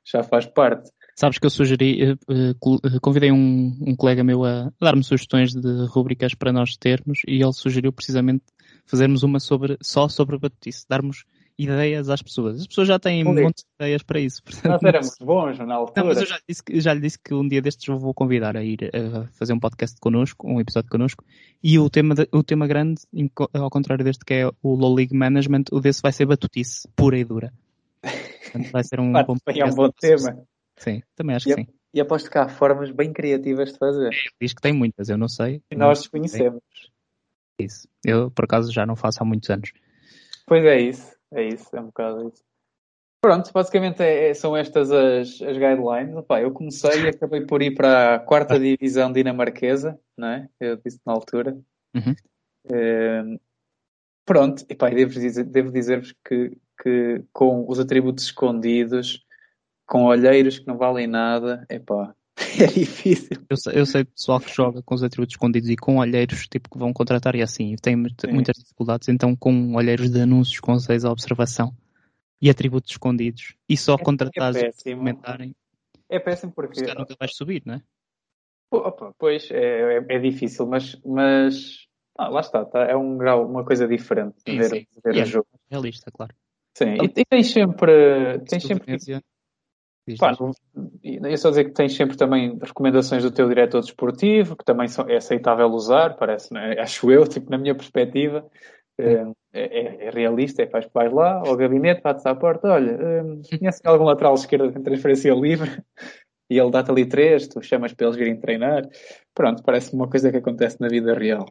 [0.04, 0.90] já faz parte.
[1.14, 6.34] Sabes que eu sugeri, uh, convidei um, um, colega meu a dar-me sugestões de rubricas
[6.34, 8.44] para nós termos e ele sugeriu precisamente
[8.84, 11.24] fazermos uma sobre, só sobre batutice, darmos
[11.56, 12.60] ideias às pessoas.
[12.60, 14.42] As pessoas já têm um monte de ideias para isso.
[14.42, 16.02] Portanto, Nós éramos bons na altura.
[16.02, 18.56] Não, mas eu já, disse, já lhe disse que um dia destes eu vou convidar
[18.56, 21.24] a ir a fazer um podcast connosco, um episódio connosco,
[21.62, 23.02] e o tema, de, o tema grande,
[23.52, 27.16] ao contrário deste que é o Low League Management, o desse vai ser batutice, pura
[27.16, 27.52] e dura.
[28.02, 30.44] Portanto, vai ser um bom, é um bom tema.
[30.84, 31.68] Sim, também acho e que sim.
[31.94, 34.10] E aposto que há formas bem criativas de fazer.
[34.40, 35.62] Diz que tem muitas, eu não sei.
[35.70, 36.60] E nós desconhecemos.
[37.58, 37.88] Isso.
[38.04, 39.72] Eu, por acaso, já não faço há muitos anos.
[40.46, 41.14] Pois é isso.
[41.32, 42.42] É isso, é um bocado isso.
[43.20, 46.14] Pronto, basicamente é, é, são estas as, as guidelines.
[46.14, 50.48] Opa, eu comecei e acabei por ir para a quarta divisão dinamarquesa, não é?
[50.60, 51.58] Eu disse na altura.
[51.94, 52.14] Uhum.
[52.70, 53.22] É,
[54.26, 59.24] pronto, e pá, devo, dizer, devo dizer-vos que, que com os atributos escondidos,
[59.86, 62.14] com olheiros que não valem nada, epá,
[62.60, 63.44] é difícil.
[63.48, 66.70] Eu sei, eu sei pessoal que joga com os atributos escondidos e com olheiros, tipo,
[66.70, 71.04] que vão contratar e assim, tem muitas dificuldades, então com olheiros de anúncios com seis
[71.04, 71.74] à observação
[72.40, 75.54] e atributos escondidos e só é, contratar é comentarem.
[76.08, 76.80] É péssimo porque.
[76.80, 77.82] Se nunca vais subir, não é?
[78.70, 81.86] Opa, pois, é, é, é, difícil, mas, mas
[82.18, 84.86] ah, lá está, tá, é um grau, uma coisa diferente de ver, sim.
[85.04, 85.46] ver o jogo.
[85.70, 86.34] Realista, claro.
[86.76, 88.40] Sim, e, e tens sempre.
[88.40, 88.98] Tens sempre
[90.18, 90.32] Pá,
[91.02, 95.08] eu só dizer que tens sempre também recomendações do teu diretor desportivo, que também são,
[95.08, 96.76] é aceitável usar, parece, né?
[96.80, 98.46] acho eu, tipo, na minha perspectiva,
[98.98, 103.40] é, é, é realista, é faz, vais lá ao gabinete, bates à porta, olha, hum,
[103.58, 105.70] conhece algum lateral esquerdo em transferência livre?
[106.50, 108.86] E ele dá-te ali três, tu chamas para eles virem treinar.
[109.34, 111.46] Pronto, parece uma coisa que acontece na vida real.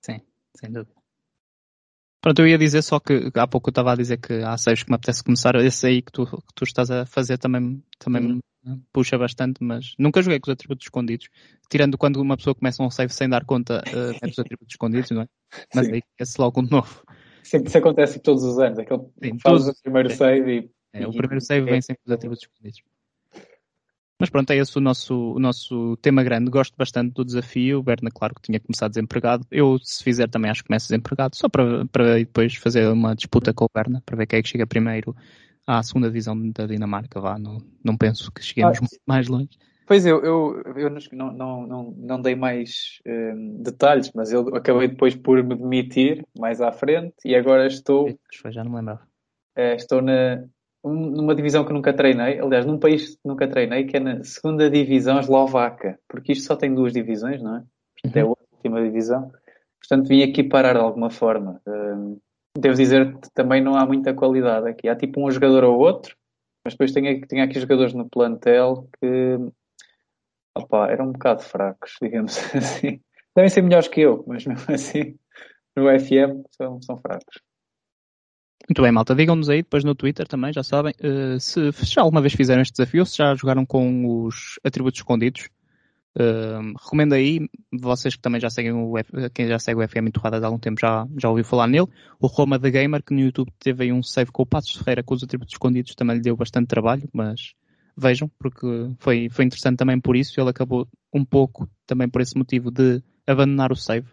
[0.00, 0.20] Sim,
[0.54, 0.94] sem dúvida.
[2.26, 4.82] Pronto, eu ia dizer só que há pouco eu estava a dizer que há saves
[4.82, 5.54] que me apetece começar.
[5.64, 8.82] Esse aí que tu, que tu estás a fazer também, também uhum.
[8.92, 11.28] puxa bastante, mas nunca joguei com os atributos escondidos.
[11.70, 15.08] Tirando quando uma pessoa começa um save sem dar conta uh, é dos atributos escondidos,
[15.12, 15.28] não é?
[15.72, 15.92] Mas Sim.
[15.92, 17.04] aí esse logo um novo.
[17.44, 18.80] Sempre isso acontece todos os anos.
[18.80, 19.68] Aquele Sim, faz todos...
[19.68, 20.70] o primeiro save e.
[20.94, 22.82] É, o primeiro save vem sempre os atributos escondidos.
[24.18, 26.50] Mas pronto, é esse o nosso, o nosso tema grande.
[26.50, 27.80] Gosto bastante do desafio.
[27.80, 29.46] O Berna, claro que tinha começado desempregado.
[29.50, 33.52] Eu, se fizer, também acho que começo desempregado, só para, para depois fazer uma disputa
[33.52, 35.14] com o Berna, para ver quem é que chega primeiro
[35.66, 37.20] à segunda divisão da Dinamarca.
[37.20, 39.50] Vá, não, não penso que cheguemos ah, mais longe.
[39.86, 44.88] Pois eu, eu, eu não, não, não, não dei mais um, detalhes, mas eu acabei
[44.88, 48.08] depois por me demitir mais à frente e agora estou.
[48.48, 49.06] Já não me lembrava.
[49.54, 50.44] É, estou na,
[50.88, 54.70] numa divisão que nunca treinei, aliás, num país que nunca treinei, que é na segunda
[54.70, 57.62] divisão eslovaca, porque isto só tem duas divisões, não é?
[58.02, 58.34] Portanto, é a uhum.
[58.52, 59.32] última divisão.
[59.80, 61.60] Portanto, vim aqui parar de alguma forma.
[61.66, 62.20] Uh,
[62.58, 64.88] devo dizer que também não há muita qualidade aqui.
[64.88, 66.16] Há tipo um jogador ou outro,
[66.64, 69.38] mas depois tem, tem aqui jogadores no plantel que
[70.56, 73.00] opa, eram um bocado fracos, digamos assim.
[73.34, 75.16] Devem ser melhores que eu, mas mesmo assim,
[75.76, 77.45] no FM são, são fracos.
[78.68, 79.14] Muito bem, malta.
[79.14, 82.72] Digam-nos aí depois no Twitter também, já sabem, uh, se já alguma vez fizeram este
[82.72, 85.48] desafio se já jogaram com os atributos escondidos.
[86.18, 88.94] Uh, recomendo aí, vocês que também já seguem o
[89.34, 91.86] quem já segue o FM Entorradas há algum tempo já, já ouviu falar nele.
[92.18, 95.02] O Roma The Gamer, que no YouTube teve aí um save com o Passos Ferreira
[95.02, 97.52] com os atributos escondidos, também lhe deu bastante trabalho, mas
[97.96, 98.66] vejam, porque
[98.98, 100.40] foi, foi interessante também por isso.
[100.40, 104.08] Ele acabou um pouco também por esse motivo de abandonar o save.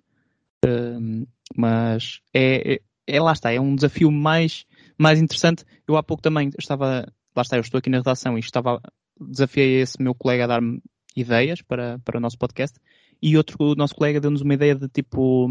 [0.63, 4.65] Uh, mas é, é é lá está, é um desafio mais,
[4.97, 5.65] mais interessante.
[5.87, 8.81] Eu há pouco também estava, lá está, eu estou aqui na redação e estava,
[9.19, 10.81] desafiei esse meu colega a dar-me
[11.15, 12.79] ideias para, para o nosso podcast
[13.23, 15.47] e outro, o nosso colega deu-nos uma ideia de tipo,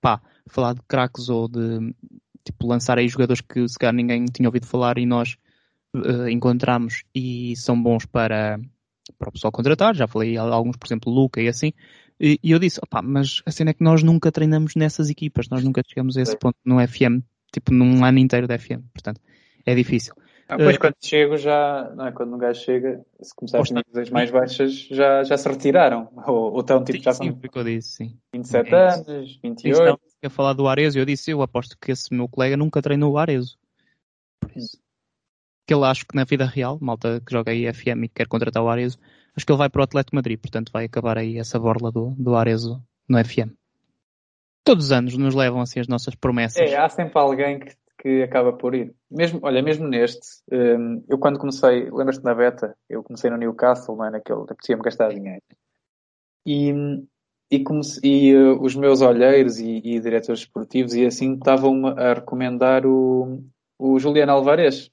[0.00, 1.94] pá, falar de craques ou de
[2.42, 5.36] tipo lançar aí jogadores que se calhar ninguém tinha ouvido falar e nós
[5.94, 8.58] uh, encontramos e são bons para,
[9.18, 9.94] para o pessoal contratar.
[9.94, 11.72] Já falei alguns, por exemplo, Luca e assim.
[12.20, 15.48] E, e eu disse, opá, mas a cena é que nós nunca treinamos nessas equipas,
[15.48, 19.20] nós nunca chegamos a esse ponto no FM, tipo num ano inteiro de FM, portanto,
[19.64, 20.14] é difícil.
[20.46, 23.62] Ah, depois uh, quando chego já, não é, quando um gajo chega, se começar a
[23.62, 27.26] ter divisões mais baixas, já, já se retiraram, ou, ou estão tipo, sim, já são
[27.26, 28.18] sim, eu disse, sim.
[28.34, 29.80] 27 é anos, 28.
[29.80, 33.12] Então, a falar do Arezo, eu disse, eu aposto que esse meu colega nunca treinou
[33.12, 33.56] o Arezo.
[34.40, 34.76] Por isso.
[35.66, 38.62] Que ele acho que na vida real, malta que joga aí FM e quer contratar
[38.62, 38.98] o Arezo,
[39.36, 42.14] acho que ele vai para o Atlético Madrid, portanto vai acabar aí essa borla do,
[42.18, 43.52] do Arezo no FM.
[44.64, 46.60] Todos os anos nos levam assim as nossas promessas.
[46.60, 48.94] É, há sempre alguém que, que acaba por ir.
[49.10, 53.96] Mesmo, olha, mesmo neste, um, eu quando comecei, lembras-te na beta, eu comecei no Newcastle,
[53.96, 54.10] não é?
[54.10, 55.42] Naquele, apetecia-me gastar dinheiro.
[56.46, 56.72] E,
[57.50, 57.64] e,
[58.02, 63.42] e uh, os meus olheiros e, e, diretores esportivos e assim estavam a recomendar o,
[63.78, 64.90] o Juliano Alvarez.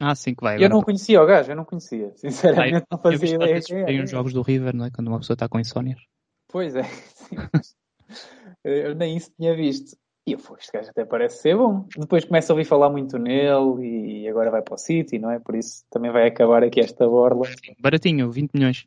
[0.00, 0.62] Ah, sim, que vai.
[0.62, 2.10] Eu não conhecia o gajo, eu não conhecia.
[2.16, 3.60] Sinceramente, não fazia ideia.
[3.60, 4.90] Tem os jogos do River, não é?
[4.90, 6.00] Quando uma pessoa está com insónias.
[6.48, 6.82] Pois é,
[7.14, 7.36] sim.
[8.64, 9.96] eu nem isso tinha visto.
[10.26, 11.86] E eu fui, este gajo até parece ser bom.
[11.96, 15.38] Depois começo a ouvir falar muito nele e agora vai para o City, não é?
[15.38, 17.46] Por isso também vai acabar aqui esta borla.
[17.78, 18.86] Baratinho, 20 milhões.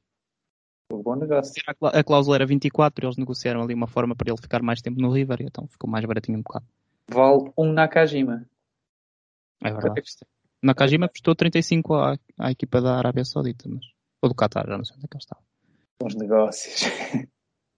[0.91, 1.54] O bom negócio.
[1.82, 5.12] A cláusula era 24, eles negociaram ali uma forma para ele ficar mais tempo no
[5.12, 6.65] River, então ficou mais baratinho um bocado.
[7.08, 8.45] Vale um Nakajima.
[9.63, 10.04] É verdade.
[10.63, 13.86] Nakajima custou 35 à, à equipa da Arábia Saudita, mas...
[14.21, 15.41] ou do Qatar, já não sei onde é que ele estava.
[15.99, 16.84] Bons negócios.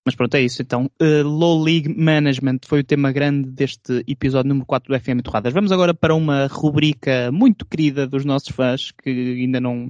[0.06, 0.62] Mas pronto, é isso.
[0.62, 5.22] Então, uh, Low League Management foi o tema grande deste episódio número 4 do FM
[5.24, 5.52] Torradas.
[5.52, 9.90] Vamos agora para uma rubrica muito querida dos nossos fãs, que ainda não,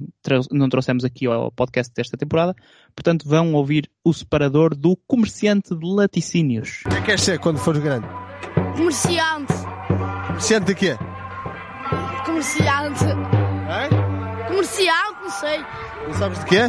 [0.50, 2.56] não trouxemos aqui ao podcast desta temporada.
[2.94, 6.80] Portanto, vão ouvir o separador do comerciante de laticínios.
[6.86, 8.06] O que é que queres ser quando fores grande?
[8.74, 9.52] Comerciante.
[10.28, 11.15] Comerciante de quê?
[12.24, 13.04] Comerciante.
[13.68, 14.48] É?
[14.48, 15.58] Comerciante, não sei.
[16.06, 16.60] Não sabes de quê?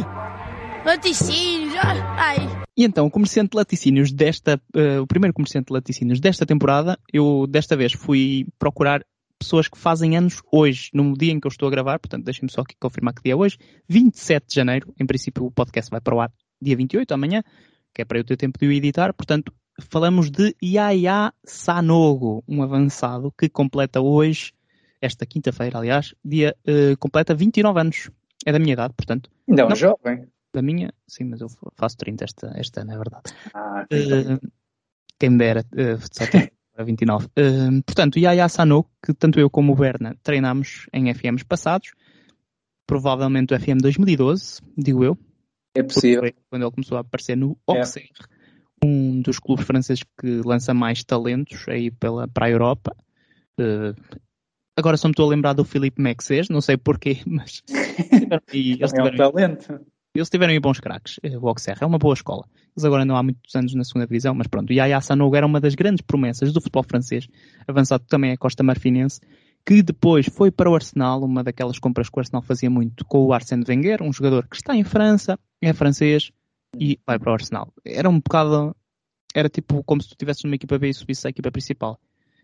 [0.84, 1.74] Laticínios,
[2.16, 2.36] ai.
[2.76, 6.98] E então, o comerciante de laticínios desta, uh, o primeiro comerciante de laticínios desta temporada,
[7.12, 9.04] eu desta vez fui procurar
[9.38, 12.50] pessoas que fazem anos hoje, no dia em que eu estou a gravar, portanto deixem-me
[12.50, 13.56] só aqui confirmar que dia é hoje,
[13.88, 17.42] 27 de janeiro, em princípio o podcast vai para o ar dia 28, amanhã,
[17.94, 19.52] que é para eu ter tempo de o editar, portanto
[19.90, 24.52] falamos de Yaya Sanogo, um avançado que completa hoje,
[25.00, 28.10] esta quinta-feira aliás, dia, uh, completa 29 anos,
[28.44, 29.30] é da minha idade, portanto.
[29.48, 30.26] Ainda é um jovem.
[30.52, 33.22] Da minha, sim, mas eu faço 30 esta, esta ano, é verdade.
[33.54, 34.48] Ah, uh,
[35.18, 37.26] quem me dera, uh, só tenho para 29.
[37.26, 41.92] Uh, portanto, Yaya Sano, que tanto eu como o Berna treinamos em FMs passados,
[42.86, 45.18] provavelmente o FM 2012, digo eu.
[45.74, 46.32] É possível.
[46.48, 48.10] Quando ele começou a aparecer no Auxerre,
[48.82, 48.86] é.
[48.86, 52.96] um dos clubes franceses que lança mais talentos aí pela, para a Europa.
[53.60, 53.94] Uh,
[54.78, 57.62] agora só me estou a lembrar do Felipe Mexes, não sei porquê, mas.
[58.52, 59.80] e eles é um talento.
[60.14, 61.20] Eles tiveram aí bons craques.
[61.22, 62.44] Eh, o Auxerre é uma boa escola.
[62.76, 64.70] Eles agora andam há muitos anos na segunda divisão, mas pronto.
[64.70, 67.28] O Yaya Sanogo era uma das grandes promessas do futebol francês,
[67.66, 69.20] avançado também a Costa Marfinense,
[69.66, 73.26] que depois foi para o Arsenal, uma daquelas compras que o Arsenal fazia muito com
[73.26, 76.32] o Arsène Wenger, um jogador que está em França, é francês
[76.76, 77.72] e vai para o Arsenal.
[77.84, 78.74] Era um bocado,
[79.34, 82.00] era tipo como se tu tivesses uma equipa B e subisse a equipa principal.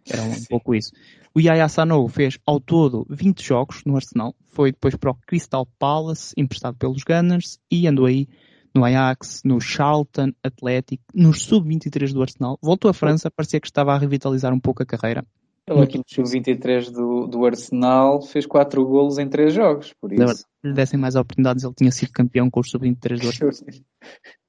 [0.08, 0.46] Era um Sim.
[0.48, 0.92] pouco isso.
[1.34, 5.66] O Yaya Sanogo fez ao todo 20 jogos no Arsenal, foi depois para o Crystal
[5.78, 8.28] Palace, emprestado pelos Gunners, e andou aí
[8.74, 12.58] no Ajax, no Charlton Athletic, nos sub-23 do Arsenal.
[12.60, 15.24] Voltou à França, parecia que estava a revitalizar um pouco a carreira.
[15.66, 20.36] Ele aqui no sub-23 do, do Arsenal fez 4 golos em 3 jogos, por isso.
[20.36, 23.72] Se lhe dessem mais oportunidades, ele tinha sido campeão com os sub-23 do Arsenal.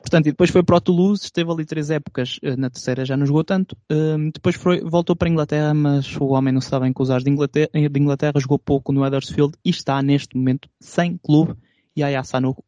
[0.00, 3.16] Portanto, e depois foi para o Toulouse, esteve ali três épocas, eh, na terceira já
[3.16, 3.76] não jogou tanto.
[3.90, 7.24] Um, depois foi, voltou para a Inglaterra, mas o homem não se bem com os
[7.24, 11.54] de Inglaterra, de Inglaterra, jogou pouco no Huddersfield e está neste momento sem clube.
[11.94, 12.14] E aí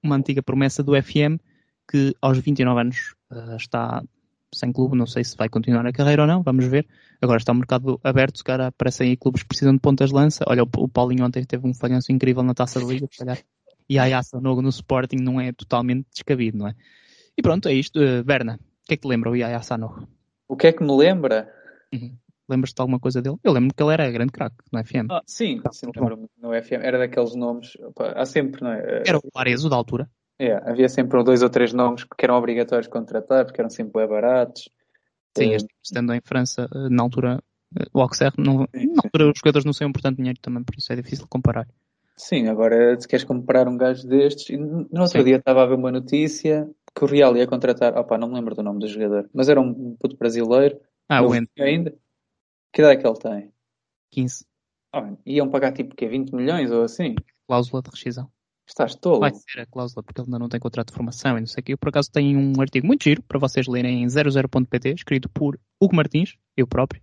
[0.02, 1.38] uma antiga promessa do FM,
[1.90, 3.14] que aos 29 anos
[3.56, 4.02] está
[4.54, 6.86] sem clube, não sei se vai continuar a carreira ou não, vamos ver.
[7.20, 10.14] Agora está o mercado aberto, se calhar aparecem aí clubes que precisam de pontas de
[10.14, 10.44] lança.
[10.46, 13.38] Olha, o, Paulinho ontem teve um falhanço incrível na taça da Liga, se calhar.
[13.88, 16.74] E Sanogo no Sporting não é totalmente descabido, não é?
[17.38, 18.00] E pronto, é isto.
[18.00, 20.08] Uh, Berna, o que é que te lembra o Yaya Sano?
[20.48, 21.48] O que é que me lembra?
[21.94, 22.16] Uhum.
[22.48, 23.36] Lembras-te de alguma coisa dele?
[23.44, 25.06] Eu lembro que ele era grande craque no FM.
[25.08, 26.82] Ah, sim, sim lembro no FM.
[26.82, 27.76] Era daqueles nomes.
[27.76, 29.04] Opa, há sempre, não é?
[29.06, 30.10] Era o Arezo da altura.
[30.36, 34.08] É, havia sempre dois ou três nomes que eram obrigatórios contratar, porque eram sempre bem
[34.08, 34.68] baratos.
[35.36, 37.42] Sim, este, estando em França, eh, na altura,
[37.78, 40.74] eh, o Auxerre, não, na altura os jogadores não saíam por tanto dinheiro também, por
[40.76, 41.68] isso é difícil comparar.
[42.16, 45.24] Sim, agora se queres comprar um gajo destes, no outro sim.
[45.24, 46.68] dia estava a ver uma notícia
[46.98, 49.60] que o Real ia contratar, opa, não me lembro do nome do jogador, mas era
[49.60, 50.80] um puto brasileiro.
[51.08, 51.48] Ah, o Endo.
[51.58, 51.94] ainda.
[52.72, 53.52] Que idade é que ele tem?
[54.10, 54.44] 15.
[54.94, 57.14] Oh, iam pagar tipo que 20 milhões ou assim?
[57.46, 58.30] Cláusula de rescisão.
[58.66, 59.20] Estás tolo.
[59.20, 61.60] Vai ser a cláusula, porque ele ainda não tem contrato de formação e não sei
[61.60, 61.72] o que.
[61.72, 65.58] Eu, por acaso, tenho um artigo muito giro para vocês lerem em 00.pt, escrito por
[65.80, 67.00] Hugo Martins, eu próprio,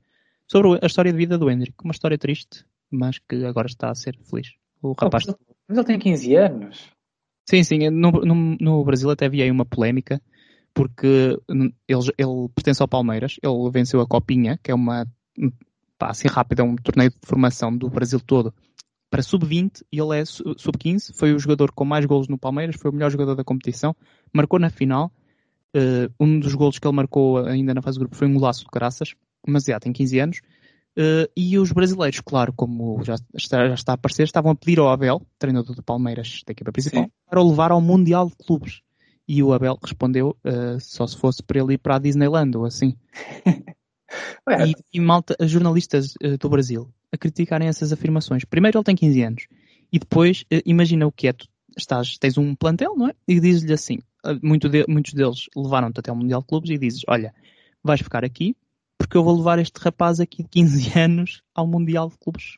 [0.48, 1.76] sobre a história de vida do Hendrick.
[1.84, 4.54] Uma história triste, mas que agora está a ser feliz.
[4.82, 5.26] O rapaz.
[5.28, 5.36] Oh,
[5.68, 6.95] mas ele tem 15 anos.
[7.46, 7.90] Sim, sim.
[7.90, 10.22] No, no, no Brasil até havia aí uma polémica,
[10.74, 11.74] porque ele,
[12.18, 15.06] ele pertence ao Palmeiras, ele venceu a Copinha, que é uma,
[15.98, 18.54] pá, assim rápida, é um torneio de formação do Brasil todo,
[19.10, 22.92] para sub-20 e ele é sub-15, foi o jogador com mais golos no Palmeiras, foi
[22.92, 23.96] o melhor jogador da competição,
[24.34, 25.12] marcou na final,
[25.76, 28.62] uh, um dos golos que ele marcou ainda na fase de grupo foi um golaço
[28.62, 29.16] de graças,
[29.48, 30.42] mas já tem 15 anos,
[30.98, 34.80] Uh, e os brasileiros, claro, como já está, já está, a aparecer, estavam a pedir
[34.80, 37.12] ao Abel, treinador do Palmeiras, da equipa principal, Sim.
[37.30, 38.82] Para o levar ao Mundial de Clubes.
[39.28, 42.66] E o Abel respondeu uh, só se fosse para ele ir para a Disneyland ou
[42.66, 42.96] assim.
[44.66, 48.46] E, e malta, jornalistas uh, do Brasil a criticarem essas afirmações.
[48.46, 49.48] Primeiro ele tem 15 anos
[49.92, 53.14] e depois uh, imagina o que é, tu estás, tens um plantel, não é?
[53.28, 53.98] E dizes-lhe assim,
[54.42, 57.34] muito de- muitos deles levaram-te até ao Mundial de Clubes e dizes, olha,
[57.84, 58.56] vais ficar aqui
[58.98, 62.58] porque eu vou levar este rapaz aqui de 15 anos ao Mundial de Clubes.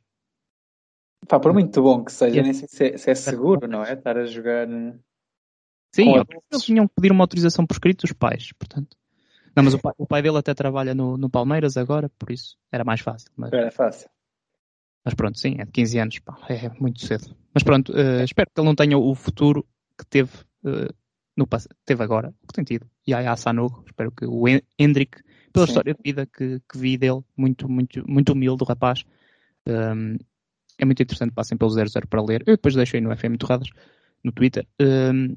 [1.27, 2.45] Pá, por muito bom que seja, Yes.
[2.45, 3.93] nem sei se é, se é seguro, não é?
[3.93, 4.69] Estar a jogar.
[4.69, 4.93] eh,
[5.93, 6.15] Sim,
[6.51, 8.95] eles tinham que pedir uma autorização por escrito dos pais, portanto.
[9.55, 12.57] Não, mas o pai, o pai dele até trabalha no, no Palmeiras agora, por isso
[12.71, 13.31] era mais fácil.
[13.35, 14.07] Mas, Era fácil.
[15.03, 17.35] mas pronto, sim, é de 15 anos, pá, é muito cedo.
[17.53, 19.65] Mas pronto, eh, espero que ele não tenha o futuro
[19.97, 20.31] que teve,
[20.63, 20.89] eh,
[21.35, 21.47] no,
[21.85, 22.87] teve agora, o que tem tido.
[23.07, 25.71] E aí a Sanogo, espero que o Hen- Hendrick, pela Sim.
[25.71, 29.03] história de vida que, que vi dele, muito, muito, muito humilde o rapaz,
[29.65, 30.17] ehm,
[30.77, 32.43] é muito interessante, passem pelo 00 para ler.
[32.45, 33.69] Eu depois deixo aí no FM Torradas,
[34.23, 34.67] no Twitter.
[34.79, 35.35] Ehm,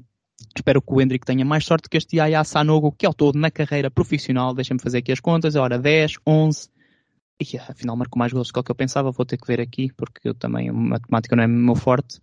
[0.55, 3.49] espero que o Hendrick tenha mais sorte que este Yaya Sanogo, que ao todo na
[3.51, 6.69] carreira profissional, deixem-me fazer aqui as contas, ora 10, 11,
[7.39, 10.29] e afinal marcou mais gols do que eu pensava, vou ter que ver aqui, porque
[10.29, 12.19] eu também, a matemática não é meu forte.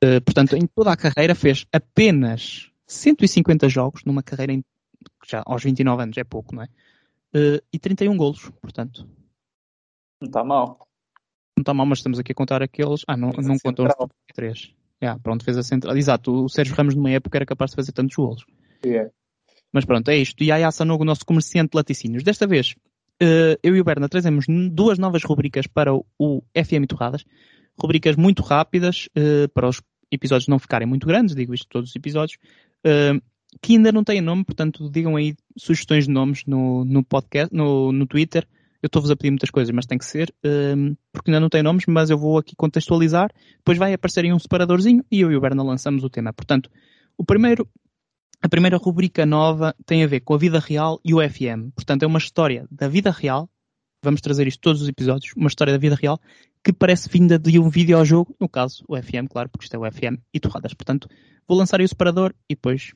[0.00, 4.64] Eh, portanto, em toda a carreira fez apenas 150 jogos, numa carreira em,
[5.28, 6.68] já aos 29 anos é pouco, não é?
[7.34, 9.08] Eh, e 31 golos, portanto.
[10.20, 10.89] Não está mal.
[11.60, 13.02] Não está mal, mas estamos aqui a contar aqueles.
[13.06, 14.10] Ah, não, Defesa não contam os central.
[14.34, 14.74] 33.
[15.02, 15.94] Yeah, pronto, fez a central.
[15.94, 18.46] Exato, o Sérgio Ramos numa época era capaz de fazer tantos golos.
[18.82, 19.10] É.
[19.70, 20.42] Mas pronto, é isto.
[20.42, 22.22] Yaya Sanogo, o nosso comerciante de laticínios.
[22.22, 22.74] Desta vez,
[23.20, 27.26] eh, eu e o Berna trazemos duas novas rubricas para o, o FM Torradas.
[27.78, 31.96] Rubricas muito rápidas, eh, para os episódios não ficarem muito grandes, digo isto todos os
[31.96, 32.38] episódios,
[32.84, 33.20] eh,
[33.60, 37.92] que ainda não têm nome, portanto digam aí sugestões de nomes no, no podcast, no,
[37.92, 38.46] no Twitter.
[38.82, 40.74] Eu estou-vos a pedir muitas coisas, mas tem que ser, eh,
[41.12, 43.30] porque ainda não tem nomes, mas eu vou aqui contextualizar.
[43.58, 46.32] Depois vai aparecer em um separadorzinho e eu e o Berna lançamos o tema.
[46.32, 46.70] Portanto,
[47.16, 47.68] o primeiro
[48.42, 51.74] a primeira rubrica nova tem a ver com a vida real e o FM.
[51.74, 53.50] Portanto, é uma história da vida real.
[54.02, 55.34] Vamos trazer isto todos os episódios.
[55.36, 56.18] Uma história da vida real
[56.64, 58.34] que parece vinda de um videojogo.
[58.40, 60.72] No caso, o FM, claro, porque isto é o FM e torradas.
[60.72, 61.06] Portanto,
[61.46, 62.94] vou lançar aí o separador e depois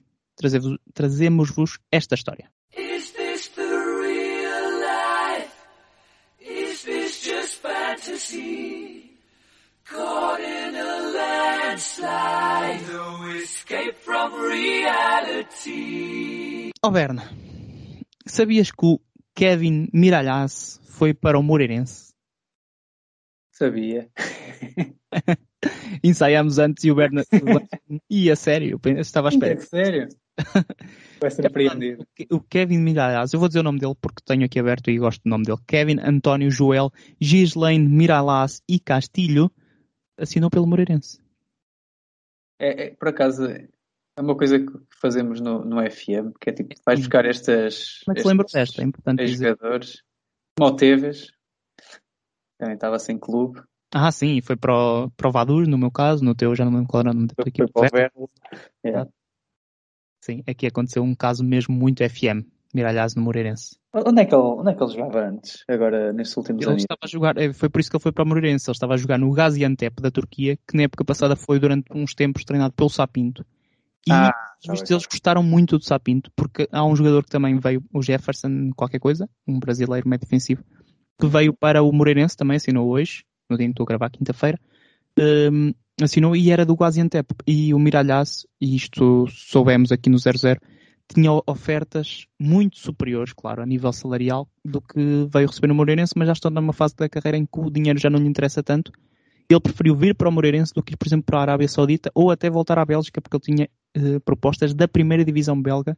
[0.95, 2.51] trazemos-vos esta história.
[8.05, 9.19] Just fantasy?
[9.85, 15.51] Caught in a landslide, no escape from reality.
[16.83, 17.31] Ó Berna,
[18.27, 19.01] sabias que o
[19.35, 22.15] Kevin Miralhaz foi para o Moreirense?
[23.53, 24.11] Sabia.
[26.03, 27.25] Ensaiámos antes e o Berna...
[28.11, 29.55] e a sério, eu estava à espera.
[29.55, 30.09] É sério?
[31.21, 31.31] Vai
[32.31, 35.23] o Kevin Miralhaz, eu vou dizer o nome dele porque tenho aqui aberto e gosto
[35.23, 35.59] do nome dele.
[35.67, 39.51] Kevin António Joel Gislaine Miralhaz e Castilho
[40.19, 41.23] assinou pelo Moreirense.
[42.61, 43.69] É, é, por acaso, é
[44.21, 48.01] uma coisa que fazemos no, no FM, que é tipo, vais buscar estas.
[48.05, 48.83] Como é que se lembra desta?
[48.83, 49.49] É importante dizer.
[49.49, 50.03] jogadores.
[50.57, 51.33] Como o Teves,
[52.59, 53.61] também estava sem clube,
[53.97, 56.73] Ah, sim, foi para o, para o Vaduz, no meu caso, no teu já não
[56.73, 57.73] me lembro qual era o nome da tua foi equipe.
[57.73, 58.31] para o Verlo.
[58.85, 59.07] É.
[60.21, 62.43] Sim, aqui aconteceu um caso mesmo muito FM,
[62.75, 63.77] Miralhaz no Moreirense.
[63.93, 66.83] Onde, é que ele, onde é que ele jogava antes, agora nestes últimos Ele anos?
[66.83, 68.95] estava a jogar, eh, foi por isso que ele foi para o Moreirense, ele estava
[68.95, 72.75] a jogar no Gaziantep da Turquia, que na época passada foi durante uns tempos treinado
[72.75, 73.45] pelo Sapinto.
[74.07, 74.97] E Ah, os tá vistos bem.
[74.97, 78.99] eles gostaram muito do Sapinto, porque há um jogador que também veio, o Jefferson, qualquer
[78.99, 80.65] coisa, um brasileiro meio defensivo,
[81.21, 84.11] que veio para o Moreirense também, assinou hoje, no dia em que estou a gravar,
[84.11, 84.59] quinta-feira,
[85.19, 87.35] hum, assinou e era do Gaziantep.
[87.47, 90.61] E o Miralhaz, e isto soubemos aqui no 00,
[91.09, 96.27] tinha ofertas muito superiores, claro, a nível salarial, do que veio receber no Moreirense, mas
[96.27, 98.91] já estão numa fase da carreira em que o dinheiro já não lhe interessa tanto.
[99.49, 102.11] Ele preferiu vir para o Moreirense do que ir, por exemplo, para a Arábia Saudita
[102.15, 105.97] ou até voltar à Bélgica, porque ele tinha eh, propostas da primeira divisão belga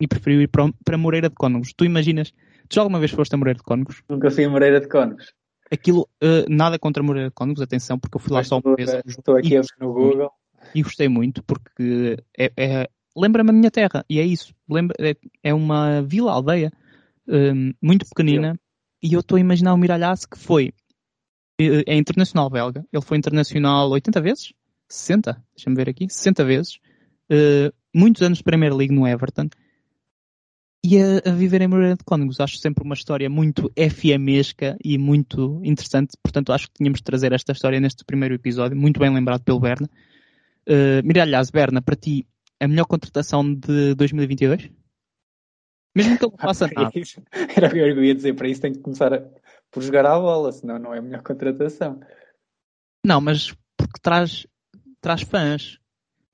[0.00, 1.72] e preferiu ir para, para Moreira de Cónegos.
[1.76, 2.32] Tu imaginas,
[2.68, 4.02] tu já alguma vez foste a Moreira de Cónegos?
[4.08, 5.34] Nunca fui a Moreira de Cónegos.
[5.74, 8.90] Aquilo, eh, nada contra Moreira de atenção, porque eu fui lá Mas só uma vez.
[9.06, 10.30] estou aqui a ver no Google.
[10.74, 14.54] e gostei muito porque é, é- lembra-me a minha terra e é isso.
[14.68, 16.72] Lembra, é, é uma vila, aldeia
[17.28, 18.58] hum, muito pequenina
[19.02, 20.72] e eu estou a imaginar o Miralhaz que foi
[21.60, 22.84] eh, é internacional belga.
[22.92, 24.52] Ele foi internacional 80 vezes?
[24.88, 25.44] 60?
[25.56, 26.06] Deixa-me ver aqui.
[26.08, 26.78] 60 vezes.
[27.30, 29.48] Eh, muitos anos de Premier League no Everton.
[30.86, 32.40] E a, a viver em Moreira de Cónegos.
[32.40, 36.14] Acho sempre uma história muito FMesca e muito interessante.
[36.22, 38.76] Portanto, acho que tínhamos de trazer esta história neste primeiro episódio.
[38.76, 39.88] Muito bem lembrado pelo Berna.
[40.68, 42.26] Uh, Miralhaz, Berna, para ti,
[42.60, 44.70] a melhor contratação de 2022?
[45.96, 46.90] Mesmo que ele não faça nada.
[47.56, 49.24] Era o que eu ia dizer, para isso tem que começar a-
[49.70, 51.98] por jogar à bola, senão não é a melhor contratação.
[53.06, 54.46] Não, mas porque traz,
[55.00, 55.78] traz fãs.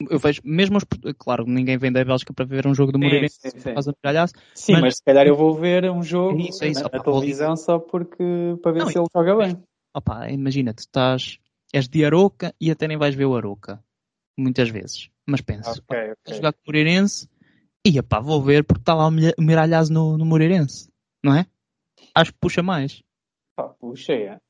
[0.08, 0.84] Eu vejo, mesmo os,
[1.18, 3.74] claro, ninguém vem da Bélgica para ver um jogo do Sim, Moreirense sim, sim.
[4.02, 4.34] Miralhaço.
[4.54, 4.96] Sim, Mas- mas...
[4.96, 6.82] se calhar eu vou ver um jogo É isso, é isso.
[6.82, 8.24] na, na Opa, vou- televisão só porque
[8.62, 9.62] para ver Não, se ele joga bem.
[9.94, 11.38] Opa, imagina, tu estás,
[11.72, 13.82] és de Aroca e até nem vais ver o Aroca.
[14.38, 15.10] Muitas vezes.
[15.26, 16.34] Mas penso, Ok, a ok.
[16.36, 17.28] jogar com o Moreirense,
[17.84, 20.90] e pá, vou ver porque está lá o Miralhazo no, no Moreirense.
[21.22, 21.46] Não é?
[22.14, 23.02] Acho que puxa mais.
[23.54, 24.40] Pá, puxa, é.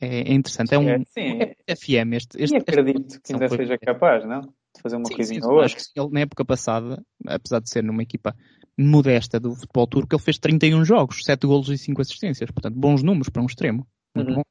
[0.00, 0.74] É, é interessante.
[0.74, 2.14] É um É, sim, é FM.
[2.14, 4.40] Este, E este, acredito que ainda seja capaz, não?
[4.40, 5.66] De fazer uma Sim, coisinha sim, outra.
[5.66, 5.90] acho que sim.
[5.96, 8.34] ele na época passada, apesar de ser numa equipa
[8.78, 12.50] modesta do futebol turco, ele fez 31 jogos, 7 golos e 5 assistências.
[12.50, 13.86] Portanto, bons números para um extremo.
[14.14, 14.36] Muito Uhum.
[14.36, 14.42] bom.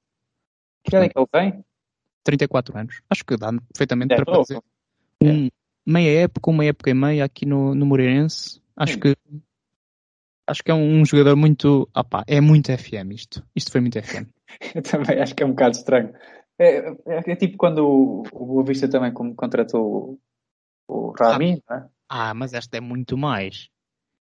[0.84, 1.66] Que idade é que ele tem?
[2.24, 3.02] 34 anos.
[3.10, 4.60] Acho que dá perfeitamente É para fazer
[5.24, 5.50] um,
[5.86, 8.62] meia época, uma época e meia aqui no, no Moreirense.
[8.76, 9.00] Acho Sim.
[9.00, 9.16] que
[10.50, 11.88] acho que é um jogador muito.
[11.93, 13.43] Ah pá, é muito FM isto.
[13.56, 14.26] Isto foi muito FM.
[14.76, 16.14] Eu também acho que é um bocado estranho.
[16.58, 20.20] É, é, é tipo quando o, o Boa Vista também como contratou
[20.88, 21.88] o, o Rami, não é?
[22.10, 23.70] Ah, mas esta é muito mais.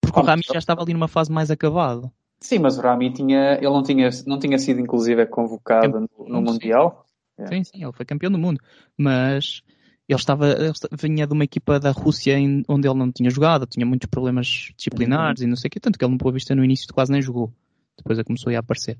[0.00, 2.12] Porque o Ah, Rami já estava ali numa fase mais acabada.
[2.40, 6.38] Sim, mas o Rami tinha, ele não tinha, não tinha sido inclusive convocado no, no
[6.38, 6.44] Sim.
[6.44, 7.04] Mundial.
[7.38, 7.46] É.
[7.46, 8.60] Sim, sim, ele foi campeão do mundo.
[8.96, 9.62] Mas
[10.08, 13.66] ele estava, ele vinha de uma equipa da Rússia em- onde ele não tinha jogado,
[13.66, 16.54] tinha muitos problemas disciplinares e não sei o quê, tanto que ele no Boa Vista
[16.54, 17.52] no início quase nem jogou.
[17.96, 18.96] Depois é que começou a aparecer.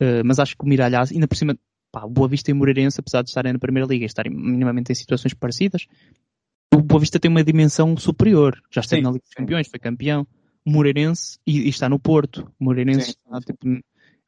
[0.00, 1.56] Uh, mas acho que o Miralhaz, ainda por cima,
[1.92, 4.32] pá, o Boa Vista e o Moreirense, apesar de estarem na Primeira Liga e estarem
[4.32, 5.86] minimamente em situações parecidas,
[6.74, 8.60] o Boa Vista tem uma dimensão superior.
[8.70, 9.34] Já esteve Sim, na Liga dos.
[9.34, 10.26] Campeões, foi campeão.
[10.64, 12.50] O Moreirense, e, e está no Porto.
[12.58, 13.80] O Moreirense Sim, está, tipo,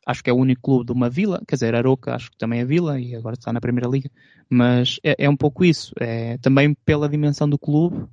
[0.08, 2.60] acho que é o único clube de uma vila, quer dizer, Aroca acho que também
[2.60, 4.10] é vila e agora está na Primeira Liga,
[4.48, 5.92] mas é, é um pouco isso.
[6.00, 8.06] É, também pela dimensão do clube,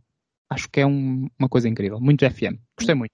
[0.49, 1.97] acho que é um- uma coisa incrível.
[2.01, 2.59] Muito FM.
[2.77, 3.13] Gostei muito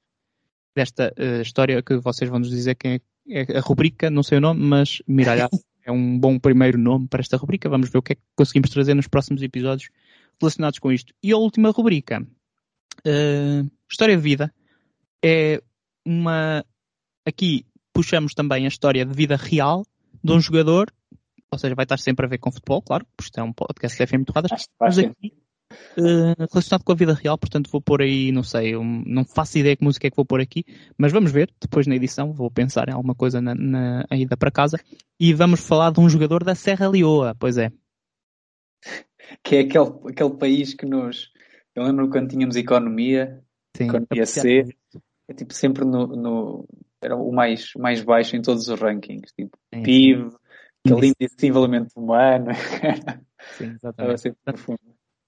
[0.76, 4.40] desta eh, história que vocês vão nos dizer quem é, é a rubrica, não sei
[4.40, 5.52] o nome, mas Miralhaz
[5.86, 7.70] é um bom primeiro nome para esta rubrica.
[7.70, 9.90] Vamos ver o que é que conseguimos trazer nos próximos episódios
[10.42, 11.14] relacionados com isto.
[11.22, 12.26] E a última rubrica,
[13.06, 14.52] eh, História de Vida,
[15.24, 15.62] é
[16.04, 16.66] uma.
[17.28, 17.64] Aqui
[18.02, 19.86] puxamos também a história de vida real
[20.24, 20.92] de um jogador,
[21.52, 23.96] ou seja, vai estar sempre a ver com futebol, claro, porque isto é um podcast
[23.98, 25.34] de FM Torradas, mas aqui
[25.98, 29.58] eh, relacionado com a vida real, portanto vou pôr aí, não sei, um- não faço
[29.60, 30.66] ideia que música é que vou pôr aqui,
[30.98, 34.36] mas vamos ver, depois na edição, vou pensar em alguma coisa na, na a ida
[34.36, 34.78] para casa,
[35.20, 37.72] e vamos falar de um jogador da Serra Leoa, pois é.
[39.44, 41.30] Que é aquele, aquele país que nos.
[41.76, 43.42] Eu lembro quando tínhamos economia,
[43.78, 44.66] Sim, Economia C.
[45.30, 46.66] é tipo sempre no, no-
[47.02, 50.30] era o mais, mais baixo em todos os rankings, tipo Sim, PIB,
[50.86, 51.16] aquele Índice.
[51.20, 52.48] de desenvolvimento humano,
[53.58, 54.80] Sim, estava exatamente.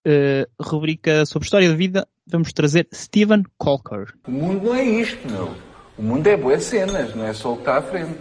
[0.05, 4.13] Eh, rubrica sobre história de vida, vamos trazer Steven Colker.
[4.27, 5.53] O mundo não é isto, meu.
[5.97, 8.19] O mundo é boas cenas, não é só o que está à frente.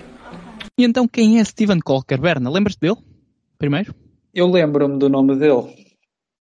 [0.79, 2.21] E então quem é Steven Colker?
[2.21, 2.99] Berna, lembras-te dele?
[3.59, 3.95] Primeiro?
[4.33, 5.75] Eu lembro-me do nome dele.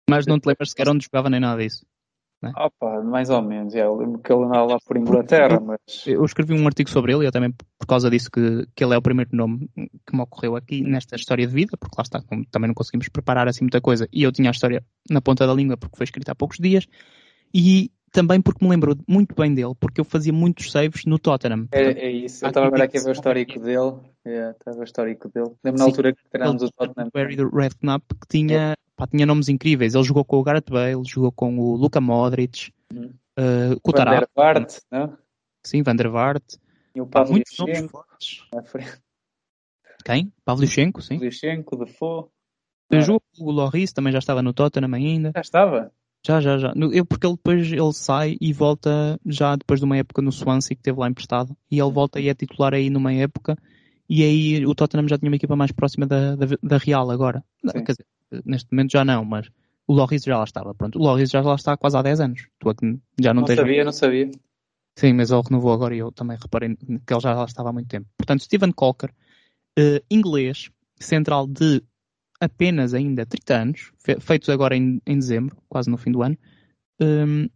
[0.10, 1.86] Mas não te lembras sequer onde jogava nem nada disso.
[2.56, 3.74] Opa, mais ou menos.
[3.76, 5.80] é, eu lembro que ele andava lá por Inglaterra, mas.
[6.06, 8.94] Eu escrevi um artigo sobre ele e eu também por causa disso que, que ele
[8.94, 12.22] é o primeiro nome que me ocorreu aqui nesta história de vida, porque lá está,
[12.52, 14.08] também não conseguimos preparar assim muita coisa.
[14.12, 16.88] E eu tinha a história na ponta da língua porque foi escrita há poucos dias.
[17.54, 21.68] E também porque me lembro muito bem dele, porque eu fazia muitos saves no Tottenham.
[21.72, 22.46] É, Portanto, é isso.
[22.46, 23.96] Eu estava agora aqui a ver o histórico dele.
[24.24, 25.52] É, estava ver o histórico dele.
[25.64, 25.90] Lembro na Sim.
[25.90, 27.08] altura que treinámos o Tottenham.
[27.08, 29.96] o Barry Redknapp que tinha, pá, tinha nomes incríveis.
[29.96, 32.74] Ele jogou com o Gareth Bale, jogou com o Luka Modric,
[33.38, 35.18] eh, com o Van der Vaart, não?
[35.64, 36.44] sim, Van der Vaart.
[36.96, 38.46] E o Pá, muitos nomes fortes.
[40.06, 40.32] Quem?
[40.46, 41.16] Pavlyuchenko, sim.
[41.16, 42.26] Pavlyuchenko, Defoe.
[42.92, 45.32] Eu jogou com o Loris, também já estava no Tottenham ainda.
[45.34, 45.92] Já estava?
[46.26, 46.74] Já, já, já.
[46.92, 50.76] Eu, porque ele depois ele sai e volta já depois de uma época no Swansea
[50.76, 51.56] que teve lá emprestado.
[51.70, 53.58] E ele volta e é titular aí numa época.
[54.08, 57.44] E aí o Tottenham já tinha uma equipa mais próxima da, da, da Real agora.
[57.66, 57.84] Sim.
[57.84, 58.06] Quer dizer,
[58.46, 59.50] neste momento já não, mas
[59.88, 60.74] o Loris já lá estava.
[60.74, 62.48] Pronto, o Loris já lá está há quase há 10 anos.
[62.60, 63.56] Tu é que já não, Não tens.
[63.58, 64.32] sabia, não sabia.
[64.98, 67.74] Sim, mas ele renovou agora e eu também reparei que ele já lá estava há
[67.74, 68.08] muito tempo.
[68.18, 69.12] Portanto, Steven Colker,
[69.78, 70.70] eh, inglês,
[71.00, 71.82] central de
[72.40, 76.38] apenas ainda 30 anos, fe- feitos agora em, em dezembro, quase no fim do ano,
[77.02, 77.50] hum,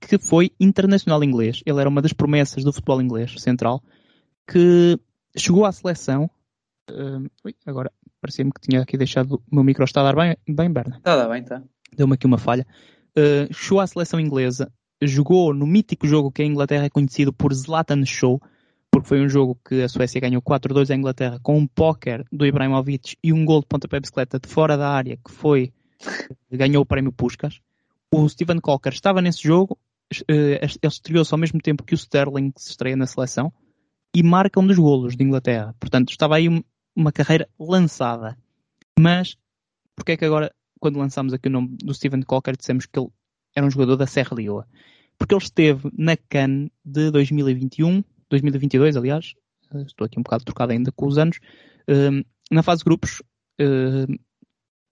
[0.00, 1.62] que foi internacional inglês.
[1.66, 3.82] Ele era uma das promessas do futebol inglês, central,
[4.46, 4.98] que
[5.36, 6.30] chegou à seleção.
[6.90, 7.90] hum, ui, agora
[8.24, 11.14] parecia-me que tinha aqui deixado o meu micro está a dar bem, bem Berna Está
[11.14, 11.62] tá bem, está.
[11.94, 12.66] deu-me aqui uma falha.
[13.10, 14.72] Uh, chegou à seleção inglesa,
[15.02, 18.40] jogou no mítico jogo que a Inglaterra é conhecido por Zlatan Show,
[18.90, 22.46] porque foi um jogo que a Suécia ganhou 4-2 à Inglaterra com um póquer do
[22.46, 25.70] Ibrahimovic e um gol de pontapé bicicleta de fora da área que foi
[26.50, 27.60] ganhou o prémio Puskas.
[28.10, 29.78] O Steven Colker estava nesse jogo,
[30.14, 33.52] uh, ele estreou-se ao mesmo tempo que o Sterling que se estreia na seleção
[34.14, 35.74] e marca um dos golos de Inglaterra.
[35.78, 36.48] Portanto, estava aí
[36.94, 38.36] uma carreira lançada.
[38.98, 39.36] Mas,
[39.96, 43.08] porque é que agora quando lançámos aqui o nome do Steven Cocker, dissemos que ele
[43.56, 44.66] era um jogador da Serra Leoa.
[45.16, 49.32] Porque ele esteve na CAN de 2021, 2022, aliás,
[49.72, 51.38] eh, estou aqui um bocado trocado ainda com os anos,
[51.88, 53.22] eh, na fase de grupos,
[53.58, 54.06] eh,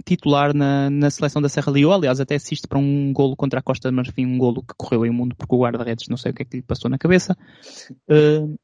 [0.07, 3.63] titular na, na seleção da Serra Leoa, aliás, até assiste para um golo contra a
[3.63, 6.35] Costa de Marfim, um golo que correu em mundo porque o guarda-redes não sei o
[6.35, 7.37] que é que lhe passou na cabeça.
[8.09, 8.59] Uh,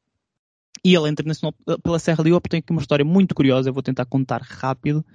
[0.83, 1.53] e ele é internacional
[1.83, 5.05] pela Serra Leoa, tem aqui uma história muito curiosa, eu vou tentar contar rápido.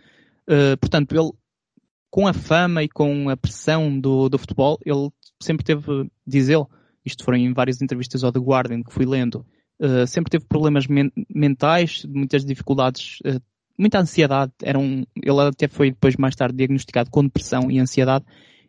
[0.49, 1.31] Uh, portanto, ele,
[2.11, 5.11] com a fama e com a pressão do, do futebol, ele
[5.43, 6.65] sempre teve, diz ele,
[7.05, 9.47] isto foram em várias entrevistas ao The Guardian que fui lendo,
[9.81, 13.41] uh, sempre teve problemas men mentais, muitas dificuldades uh,
[13.79, 14.53] muita ansiedade.
[14.63, 18.25] Era um, ele até foi depois mais tarde diagnosticado com depressão e ansiedade.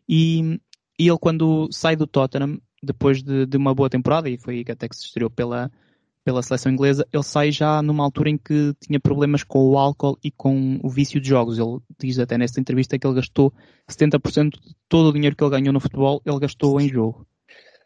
[0.08, 0.60] E,
[1.00, 4.88] e ele quando sai do Tottenham, depois de, de, uma boa temporada, e foi até
[4.88, 5.72] que se estreou pela,
[6.26, 10.18] pela seleção inglesa, ele sai já numa altura em que tinha problemas com o álcool
[10.24, 11.60] e com o vício de jogos.
[11.60, 13.54] Ele diz até nesta entrevista que ele gastou
[13.88, 17.28] 70% de todo o dinheiro que ele ganhou no futebol, ele gastou em jogo.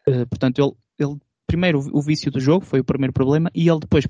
[0.08, 0.72] Uh, portanto, ele,
[1.06, 4.08] ele primeiro o vício do jogo foi o primeiro problema e ele depois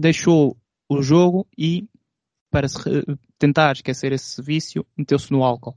[0.00, 0.56] deixou
[0.88, 1.88] o jogo e
[2.50, 2.66] para
[3.38, 5.76] tentar esquecer esse vício, meteu-se no álcool.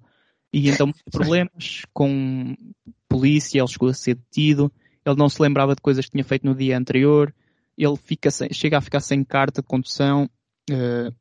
[0.51, 2.55] E então, problemas com
[3.07, 4.71] polícia, ele chegou a ser detido,
[5.05, 7.31] ele não se lembrava de coisas que tinha feito no dia anterior,
[7.77, 10.29] ele fica sem, chega a ficar sem carta de condução,
[10.69, 11.15] uh,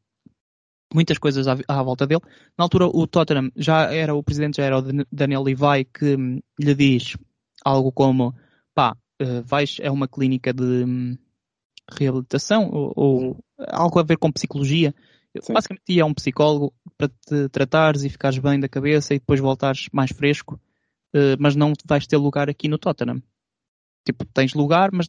[0.92, 2.22] muitas coisas à, à, volta dele.
[2.56, 6.40] Na altura, o Tottenham já era, o presidente já era o Daniel Levi, que hum,
[6.58, 7.16] lhe diz
[7.64, 8.34] algo como,
[8.74, 11.16] pá, uh, vais, é uma clínica de um,
[11.90, 14.94] reabilitação, ou, ou algo a ver com psicologia,
[15.40, 15.54] Sim.
[15.54, 19.40] Basicamente ia a um psicólogo para te tratares e ficares bem da cabeça e depois
[19.40, 20.60] voltares mais fresco,
[21.14, 23.22] uh, mas não vais ter lugar aqui no Tottenham.
[24.04, 25.06] Tipo, tens lugar, mas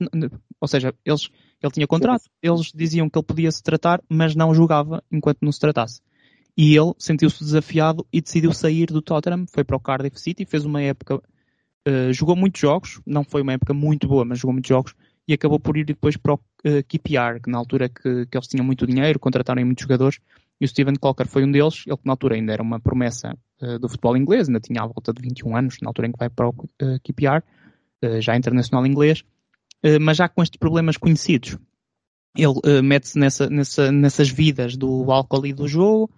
[0.62, 1.30] ou seja, eles,
[1.62, 5.52] ele tinha contrato, eles diziam que ele podia se tratar, mas não jogava enquanto não
[5.52, 6.02] se tratasse.
[6.56, 10.64] E ele sentiu-se desafiado e decidiu sair do Tottenham, foi para o Cardiff City, fez
[10.64, 14.70] uma época, uh, jogou muitos jogos, não foi uma época muito boa, mas jogou muitos
[14.70, 14.94] jogos,
[15.28, 18.38] e acabou por ir depois para o uh, eh, KPR, que na altura que, que
[18.38, 20.20] eles tinham muito dinheiro, contrataram muitos jogadores,
[20.62, 23.36] e o Steven Cocker foi um deles, ele que na altura ainda era uma promessa
[23.62, 26.20] uh, do futebol inglês, ainda tinha à volta de 21 anos, na altura em que
[26.20, 27.42] vai para o uh, KPR,
[28.22, 29.24] já internacional inglês,
[30.02, 31.58] mas já com estes problemas conhecidos.
[32.36, 36.10] Ele mete-se nessa, nessa, nessas vidas do álcool e do jogo,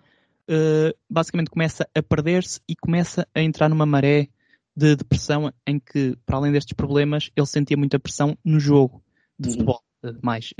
[1.09, 4.27] basicamente começa a perder-se e começa a entrar numa maré
[4.75, 9.03] de depressão em que, para além destes problemas, ele sentia muita pressão no jogo
[9.39, 9.53] de uhum.
[9.53, 9.85] futebol.
[10.05, 10.53] Eh, mais,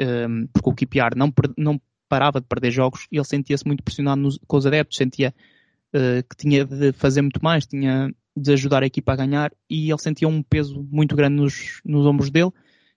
[0.53, 4.39] porque o KPR não, não parava de perder jogos e ele sentia-se muito pressionado nos,
[4.47, 5.33] com os adeptos, sentia
[5.93, 9.89] uh, que tinha de fazer muito mais, tinha de ajudar a equipa a ganhar e
[9.89, 12.51] ele sentia um peso muito grande nos, nos ombros dele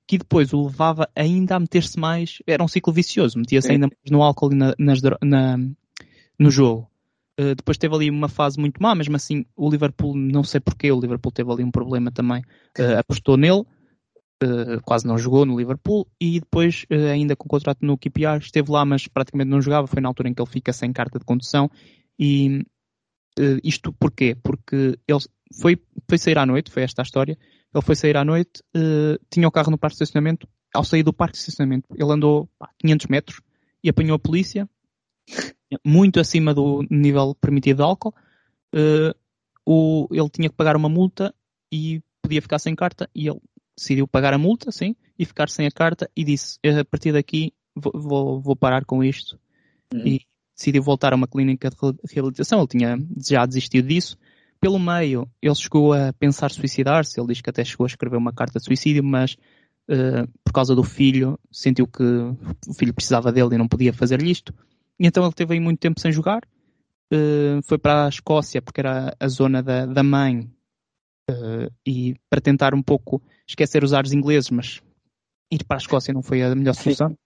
[0.08, 4.10] que depois o levava ainda a meter-se mais, era um ciclo vicioso, metia-se ainda mais
[4.10, 5.58] no álcool e na, nas, na,
[6.38, 6.90] no jogo.
[7.38, 10.90] Uh, depois teve ali uma fase muito má, mesmo assim o Liverpool, não sei porquê,
[10.90, 15.58] o Liverpool teve ali um problema também, uh, apostou nele, uh, quase não jogou no
[15.58, 19.86] Liverpool e depois ainda com o contrato no QPR esteve lá, mas praticamente não jogava,
[19.86, 21.70] foi na altura em que ele fica sem carta de condução
[22.18, 22.64] e
[23.62, 24.36] isto porquê?
[24.42, 25.20] Porque ele
[25.60, 27.38] foi, foi sair à noite, foi esta a história,
[27.74, 28.62] ele foi sair à noite,
[29.30, 32.48] tinha o carro no parque de estacionamento, ao sair do parque de estacionamento ele andou
[32.58, 33.40] pá, 500 metros
[33.82, 34.68] e apanhou a polícia
[35.84, 38.14] muito acima do nível permitido de álcool,
[38.74, 39.14] uh,
[39.66, 41.34] o, ele tinha que pagar uma multa
[41.72, 43.40] e podia ficar sem carta e ele
[43.76, 47.52] decidiu pagar a multa, sim, e ficar sem a carta e disse, a partir daqui
[47.76, 49.38] vou, vou, vou parar com isto.
[49.92, 50.06] Uhum.
[50.06, 50.20] E
[50.58, 51.76] decidiu voltar a uma clínica de
[52.12, 54.18] reabilitação, ele tinha já desistido disso.
[54.60, 58.32] Pelo meio, ele chegou a pensar suicidar-se, ele diz que até chegou a escrever uma
[58.32, 59.36] carta de suicídio, mas
[59.88, 64.30] uh, por causa do filho, sentiu que o filho precisava dele e não podia fazer-lhe
[64.30, 64.52] isto.
[64.98, 66.42] E então ele teve aí muito tempo sem jogar.
[67.12, 70.40] Uh, foi para a Escócia, porque era a zona da, da mãe,
[71.30, 74.82] uh, e para tentar um pouco esquecer os ares ingleses, mas
[75.52, 77.10] ir para a Escócia não foi a melhor solução.
[77.10, 77.16] Sim.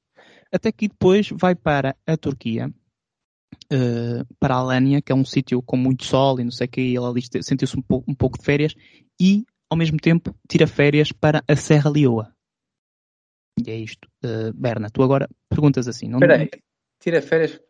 [0.52, 2.70] Até que depois vai para a Turquia,
[3.72, 6.70] uh, para a Alânia, que é um sítio com muito sol e não sei o
[6.70, 8.74] que, e ele ali sentiu-se um, pouco, um pouco de férias,
[9.20, 12.32] e ao mesmo tempo tira férias para a Serra Leoa.
[13.64, 14.08] E é isto.
[14.24, 16.08] Uh, Berna, tu agora perguntas assim.
[16.08, 16.50] Não, Espera aí,
[17.00, 17.60] tira férias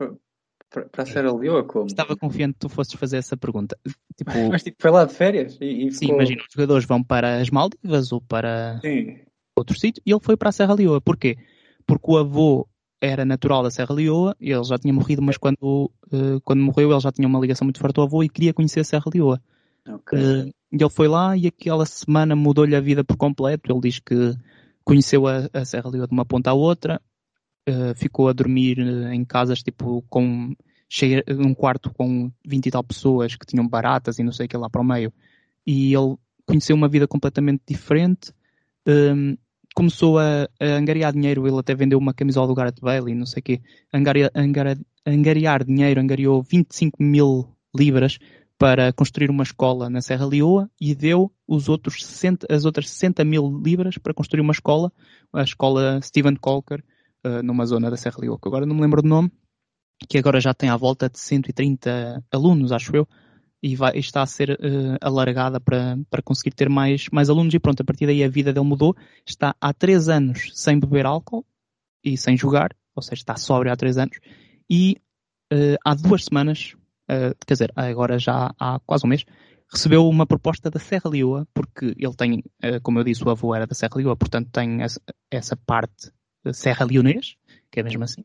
[0.71, 1.87] para, a Serra Leoa como?
[1.87, 3.77] Estava confiante que tu fosses fazer essa pergunta.
[4.17, 5.57] Tipo, Mas tipo, foi lá de férias?
[5.61, 6.17] E, e sim, ficou...
[6.17, 9.19] imagina, os jogadores vão para as Maldivas ou para sim.
[9.57, 11.01] outro sítio e ele foi para a Serra Leoa.
[11.01, 11.37] Porquê?
[11.87, 12.69] Porque o avô
[13.03, 16.93] era natural da Serra Leoa e ele já tinha morrido, mas quando, uh, quando morreu
[16.93, 19.43] ele já tinha uma ligação muito forte ao avô e queria conhecer a Serra Leoa.
[19.87, 20.19] Okay.
[20.21, 23.73] Uh, e ele foi lá e aquela semana mudou-lhe a vida por completo.
[23.73, 24.15] Ele diz que
[24.85, 27.03] conheceu a, a Serra Leoa de uma ponta à outra,
[27.69, 30.55] uh, ficou a dormir eh, em casas tipo com
[31.27, 34.57] num quarto com 20 e tal pessoas que tinham baratas e não sei o que
[34.57, 35.13] lá para o meio.
[35.67, 38.33] E ele conheceu uma vida completamente diferente.
[38.87, 39.37] Um,
[39.75, 43.27] começou a, a, angariar dinheiro, ele até vendeu uma camisola do Gareth Bale e não
[43.27, 43.61] sei o quê.
[43.93, 48.19] Angaria, angara, angariar dinheiro, angariou 25 mil libras
[48.59, 53.25] para construir uma escola na Serra Leoa e deu os outros 60, as outras 60
[53.25, 54.93] mil libras para construir uma escola,
[55.33, 56.85] a escola Stephen Colker,
[57.27, 59.33] uh, numa zona da Serra Leoa, que agora não me lembro do nome,
[60.09, 63.09] que agora já tem à volta de 130 alunos, acho eu,
[63.63, 67.55] e vai, está a ser uh, alargada para, para conseguir ter mais, mais alunos.
[67.55, 71.07] E pronto, a partir daí a vida dele mudou, está há 3 anos sem beber
[71.07, 71.47] álcool
[72.05, 74.19] e sem jogar, ou seja, está sóbrio há 3 anos,
[74.69, 74.97] e
[75.53, 79.25] uh, há duas semanas uh, quer dizer, agora já há quase um mês,
[79.73, 82.45] recebeu uma proposta da Serra Leoa, porque ele tem,
[82.83, 85.01] como eu disse, o avô era da Serra Leoa, portanto tem essa,
[85.31, 86.13] essa parte
[86.53, 87.37] Serra Leonês,
[87.71, 88.23] que é mesmo assim,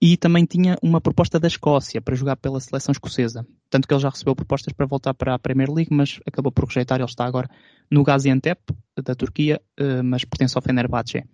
[0.00, 3.46] e também tinha uma proposta da Escócia para jogar pela seleção escocesa.
[3.74, 6.64] Tanto que ele já recebeu propostas para voltar para a Premier League, mas acabou por
[6.64, 7.00] rejeitar.
[7.00, 7.50] Ele está agora
[7.90, 8.72] no Gaziantep,
[9.02, 11.24] da Turquia, uh, mas pertence ao Fenerbahçe.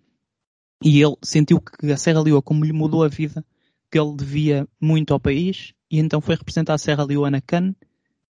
[0.83, 3.45] E ele sentiu que a Serra Leoa, como lhe mudou a vida,
[3.93, 7.75] que ele devia muito ao país e então foi representar a Serra Leoa na Cannes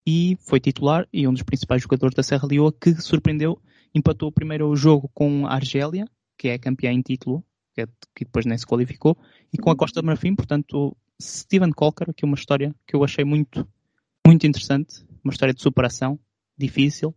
[0.07, 3.61] e foi titular e um dos principais jogadores da Serra Leoa que surpreendeu,
[3.93, 6.07] empatou o primeiro jogo com a Argélia,
[6.39, 7.43] que é campeã em título,
[7.75, 9.19] que, é, que depois nem se qualificou,
[9.53, 13.25] e com a Costa Marfim, portanto, Steven Colker, que é uma história que eu achei
[13.25, 13.67] muito,
[14.27, 16.19] muito interessante, uma história de superação,
[16.59, 17.15] difícil,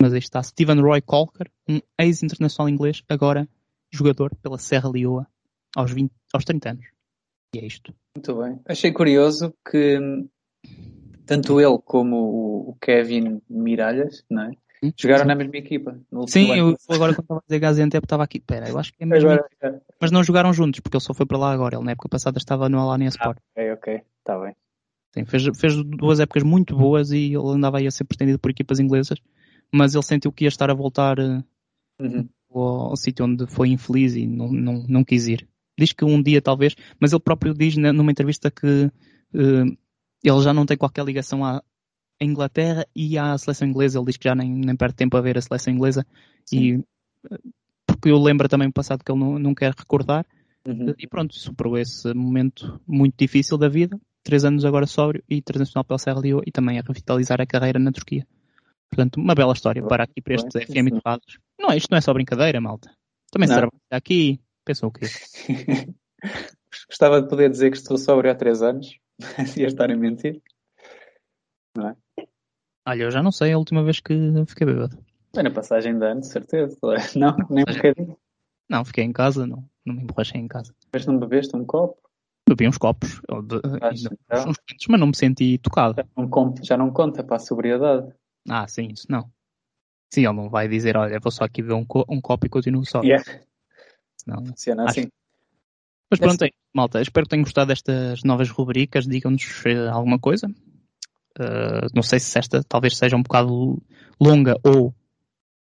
[0.00, 3.46] mas aí está Steven Roy Colker, um ex-internacional inglês, agora
[3.92, 5.26] jogador pela Serra Leoa,
[5.76, 6.86] aos, 20, aos 30 anos.
[7.54, 7.92] E é isto.
[8.16, 8.58] Muito bem.
[8.64, 9.98] Achei curioso que
[11.26, 12.16] tanto ele como
[12.68, 14.52] o Kevin Miralhas, não é?
[14.82, 14.92] Hum?
[14.96, 16.00] Jogaram na mesma equipa.
[16.26, 18.40] Sim, eu agora quando estava a dizer Gaziantep estava aqui.
[18.40, 19.28] Pera, eu acho que é mesmo.
[20.00, 21.76] Mas não jogaram juntos, porque ele só foi para lá agora.
[21.76, 23.38] Ele na época passada estava no Alania ah, Sport.
[23.38, 24.02] Ah, ok, ok.
[24.20, 24.56] Está bem.
[25.12, 28.50] Sim, fez, fez duas épocas muito boas e ele andava aí a ser pretendido por
[28.50, 29.18] equipas inglesas,
[29.72, 31.42] mas ele sentiu que ia estar a voltar eh,
[32.00, 32.28] uhum.
[32.50, 35.48] ao, ao sítio onde foi infeliz e não, não, não quis ir.
[35.76, 38.84] Diz que um dia talvez, mas ele próprio diz numa entrevista que
[39.34, 39.78] uh,
[40.22, 41.62] ele já não tem qualquer ligação à
[42.20, 43.98] Inglaterra e à seleção inglesa.
[43.98, 46.06] Ele diz que já nem, nem perde tempo a ver a seleção inglesa
[46.44, 46.58] Sim.
[46.58, 46.84] e
[47.86, 50.26] porque eu lembro também o passado que ele não, não quer recordar.
[50.66, 50.94] Uhum.
[50.98, 53.98] E pronto, superou esse momento muito difícil da vida.
[54.22, 57.78] Três anos agora sóbrio e internacional pela Serra Leoa e também a revitalizar a carreira
[57.78, 58.26] na Turquia.
[58.90, 61.38] Portanto, uma bela história para aqui para estes FM educados.
[61.58, 62.90] Não, isto não é só brincadeira, malta.
[63.30, 65.06] Também se trabalha aqui, Pensou o quê?
[66.88, 68.96] Gostava de poder dizer que estou sóbrio há três anos.
[69.56, 70.40] Ia estar a mentir.
[71.76, 71.96] Não é?
[72.86, 74.14] Olha, eu já não sei a última vez que
[74.46, 74.98] fiquei bêbado.
[75.34, 76.76] Foi na passagem de ano, de certeza.
[77.16, 78.16] Não, nem um bocadinho.
[78.68, 80.72] Não, fiquei em casa, não, não me emborrachei em casa.
[80.92, 82.00] Mas não bebeste um copo?
[82.50, 84.48] Bebi uns copos, então.
[84.48, 84.56] uns
[84.88, 85.94] mas não me senti tocado.
[85.96, 88.12] Já não, conta, já não conta para a sobriedade.
[88.48, 89.30] Ah, sim, isso não.
[90.12, 92.48] Sim, ele não vai dizer, olha, vou só aqui ver um, co um copo e
[92.48, 93.02] continuo só.
[93.02, 93.24] Yeah.
[94.26, 94.98] Não, Funciona acho...
[94.98, 95.08] assim.
[96.10, 99.06] Mas pronto, é, malta, espero que tenham gostado destas novas rubricas.
[99.06, 100.48] Digam-nos eh, alguma coisa.
[101.38, 103.80] Uh, não sei se esta talvez seja um bocado
[104.20, 104.92] longa ou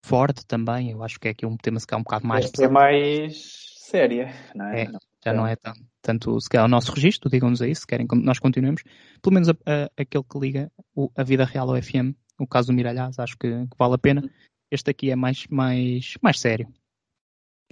[0.05, 0.91] forte também.
[0.91, 2.51] Eu acho que é aqui um tema se calhar um bocado mais.
[2.59, 4.83] é mais séria, não é?
[4.83, 8.07] é já não é tão, tanto se calhar o nosso registro, digam-nos aí, se querem
[8.07, 8.83] que nós continuemos.
[9.23, 12.69] Pelo menos a, a, aquele que liga o, a vida real ao FM, o caso
[12.69, 14.29] do Miralhaz, acho que, que, vale a pena.
[14.71, 16.67] Este aqui é mais, mais, mais sério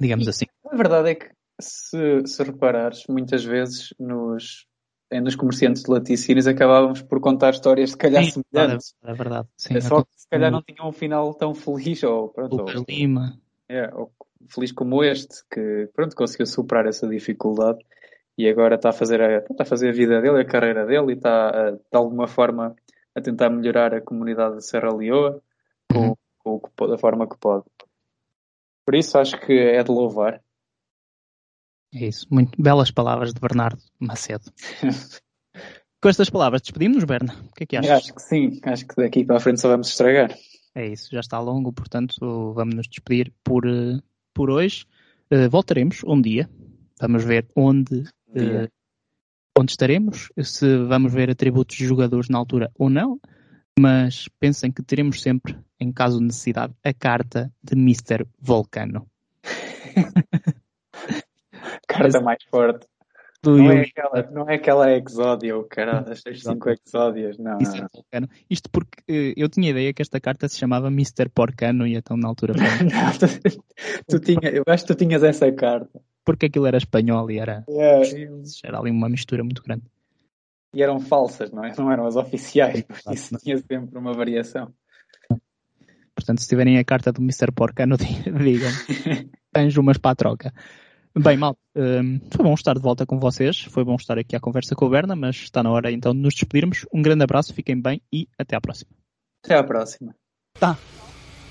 [0.01, 0.47] digamos e assim.
[0.67, 1.31] A verdade é que,
[1.61, 4.67] se, se reparares, muitas vezes nos,
[5.13, 8.95] nos comerciantes de laticínios acabávamos por contar histórias se calhar sim, semelhantes.
[9.05, 9.77] É verdade, sim.
[9.77, 13.39] É só que se calhar não tinham um final tão feliz ou, pronto, ou, Lima.
[13.73, 13.89] É,
[14.49, 17.79] feliz como este, que pronto, conseguiu superar essa dificuldade
[18.37, 21.13] e agora está a fazer a, está a, fazer a vida dele, a carreira dele
[21.13, 22.75] e está a, de alguma forma
[23.15, 25.41] a tentar melhorar a comunidade de Serra Leoa
[25.89, 26.61] com, uhum.
[26.67, 27.65] com, da forma que pode.
[28.85, 30.43] Por isso acho que é de louvar.
[31.95, 32.27] É isso.
[32.29, 34.51] Muito belas palavras de Bernardo Macedo.
[36.03, 37.37] Com estas palavras despedimos-nos, Berna.
[37.51, 37.91] O que é que achas?
[37.91, 38.61] Acho que sim.
[38.65, 40.35] Acho que daqui para a frente só vamos estragar.
[40.75, 41.09] É isso.
[41.13, 44.01] Já está longo, portanto vamos nos despedir por, eh,
[44.33, 44.87] por hoje.
[45.31, 46.49] Uh, voltaremos um dia.
[47.01, 48.69] Vamos ver onde, uh,
[49.59, 50.31] onde estaremos.
[50.43, 53.21] Se vamos ver atributos de jogadores na altura ou não
[53.81, 58.27] mas pensem que teremos sempre, em caso de necessidade, a carta de Mr.
[58.39, 59.09] Volcano.
[61.89, 62.87] carta mais forte.
[63.43, 68.29] Não é, aquela, não é aquela exódio, cara, as 5 exódias, não, não, não.
[68.51, 71.31] Isto porque uh, eu tinha ideia que esta carta se chamava Mr.
[71.31, 72.53] Porcano e então na altura
[72.85, 73.63] não, tu,
[74.07, 76.03] tu tinha, eu acho que tu tinhas essa carta.
[76.23, 78.07] Porque aquilo era espanhol e era, yeah.
[78.63, 79.85] era ali uma mistura muito grande.
[80.75, 81.75] e eram falsas, não é?
[81.79, 84.71] Não eram as oficiais, por isso tinha sempre uma variação.
[86.15, 87.51] Portanto, se tiverem a carta do Mr.
[87.53, 88.71] Porcano, digam.
[89.57, 90.53] Anjo umas para a troca.
[91.19, 93.63] Bem, mal, hum, foi bom estar de volta com vocês.
[93.63, 96.21] Foi bom estar aqui à conversa com o Berna, mas está na hora então de
[96.21, 96.87] nos despedirmos.
[96.93, 98.91] Um grande abraço, fiquem bem e até à próxima.
[99.45, 100.15] Até à próxima.
[100.59, 100.79] Tá.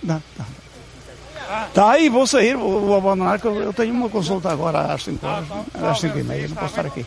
[0.06, 0.46] Tá, tá.
[1.74, 5.04] Tá aí, vou sair, vou, vou abandonar, que eu, eu tenho uma consulta agora às
[5.04, 7.06] 5 horas, às 5 e meia, não posso estar aqui.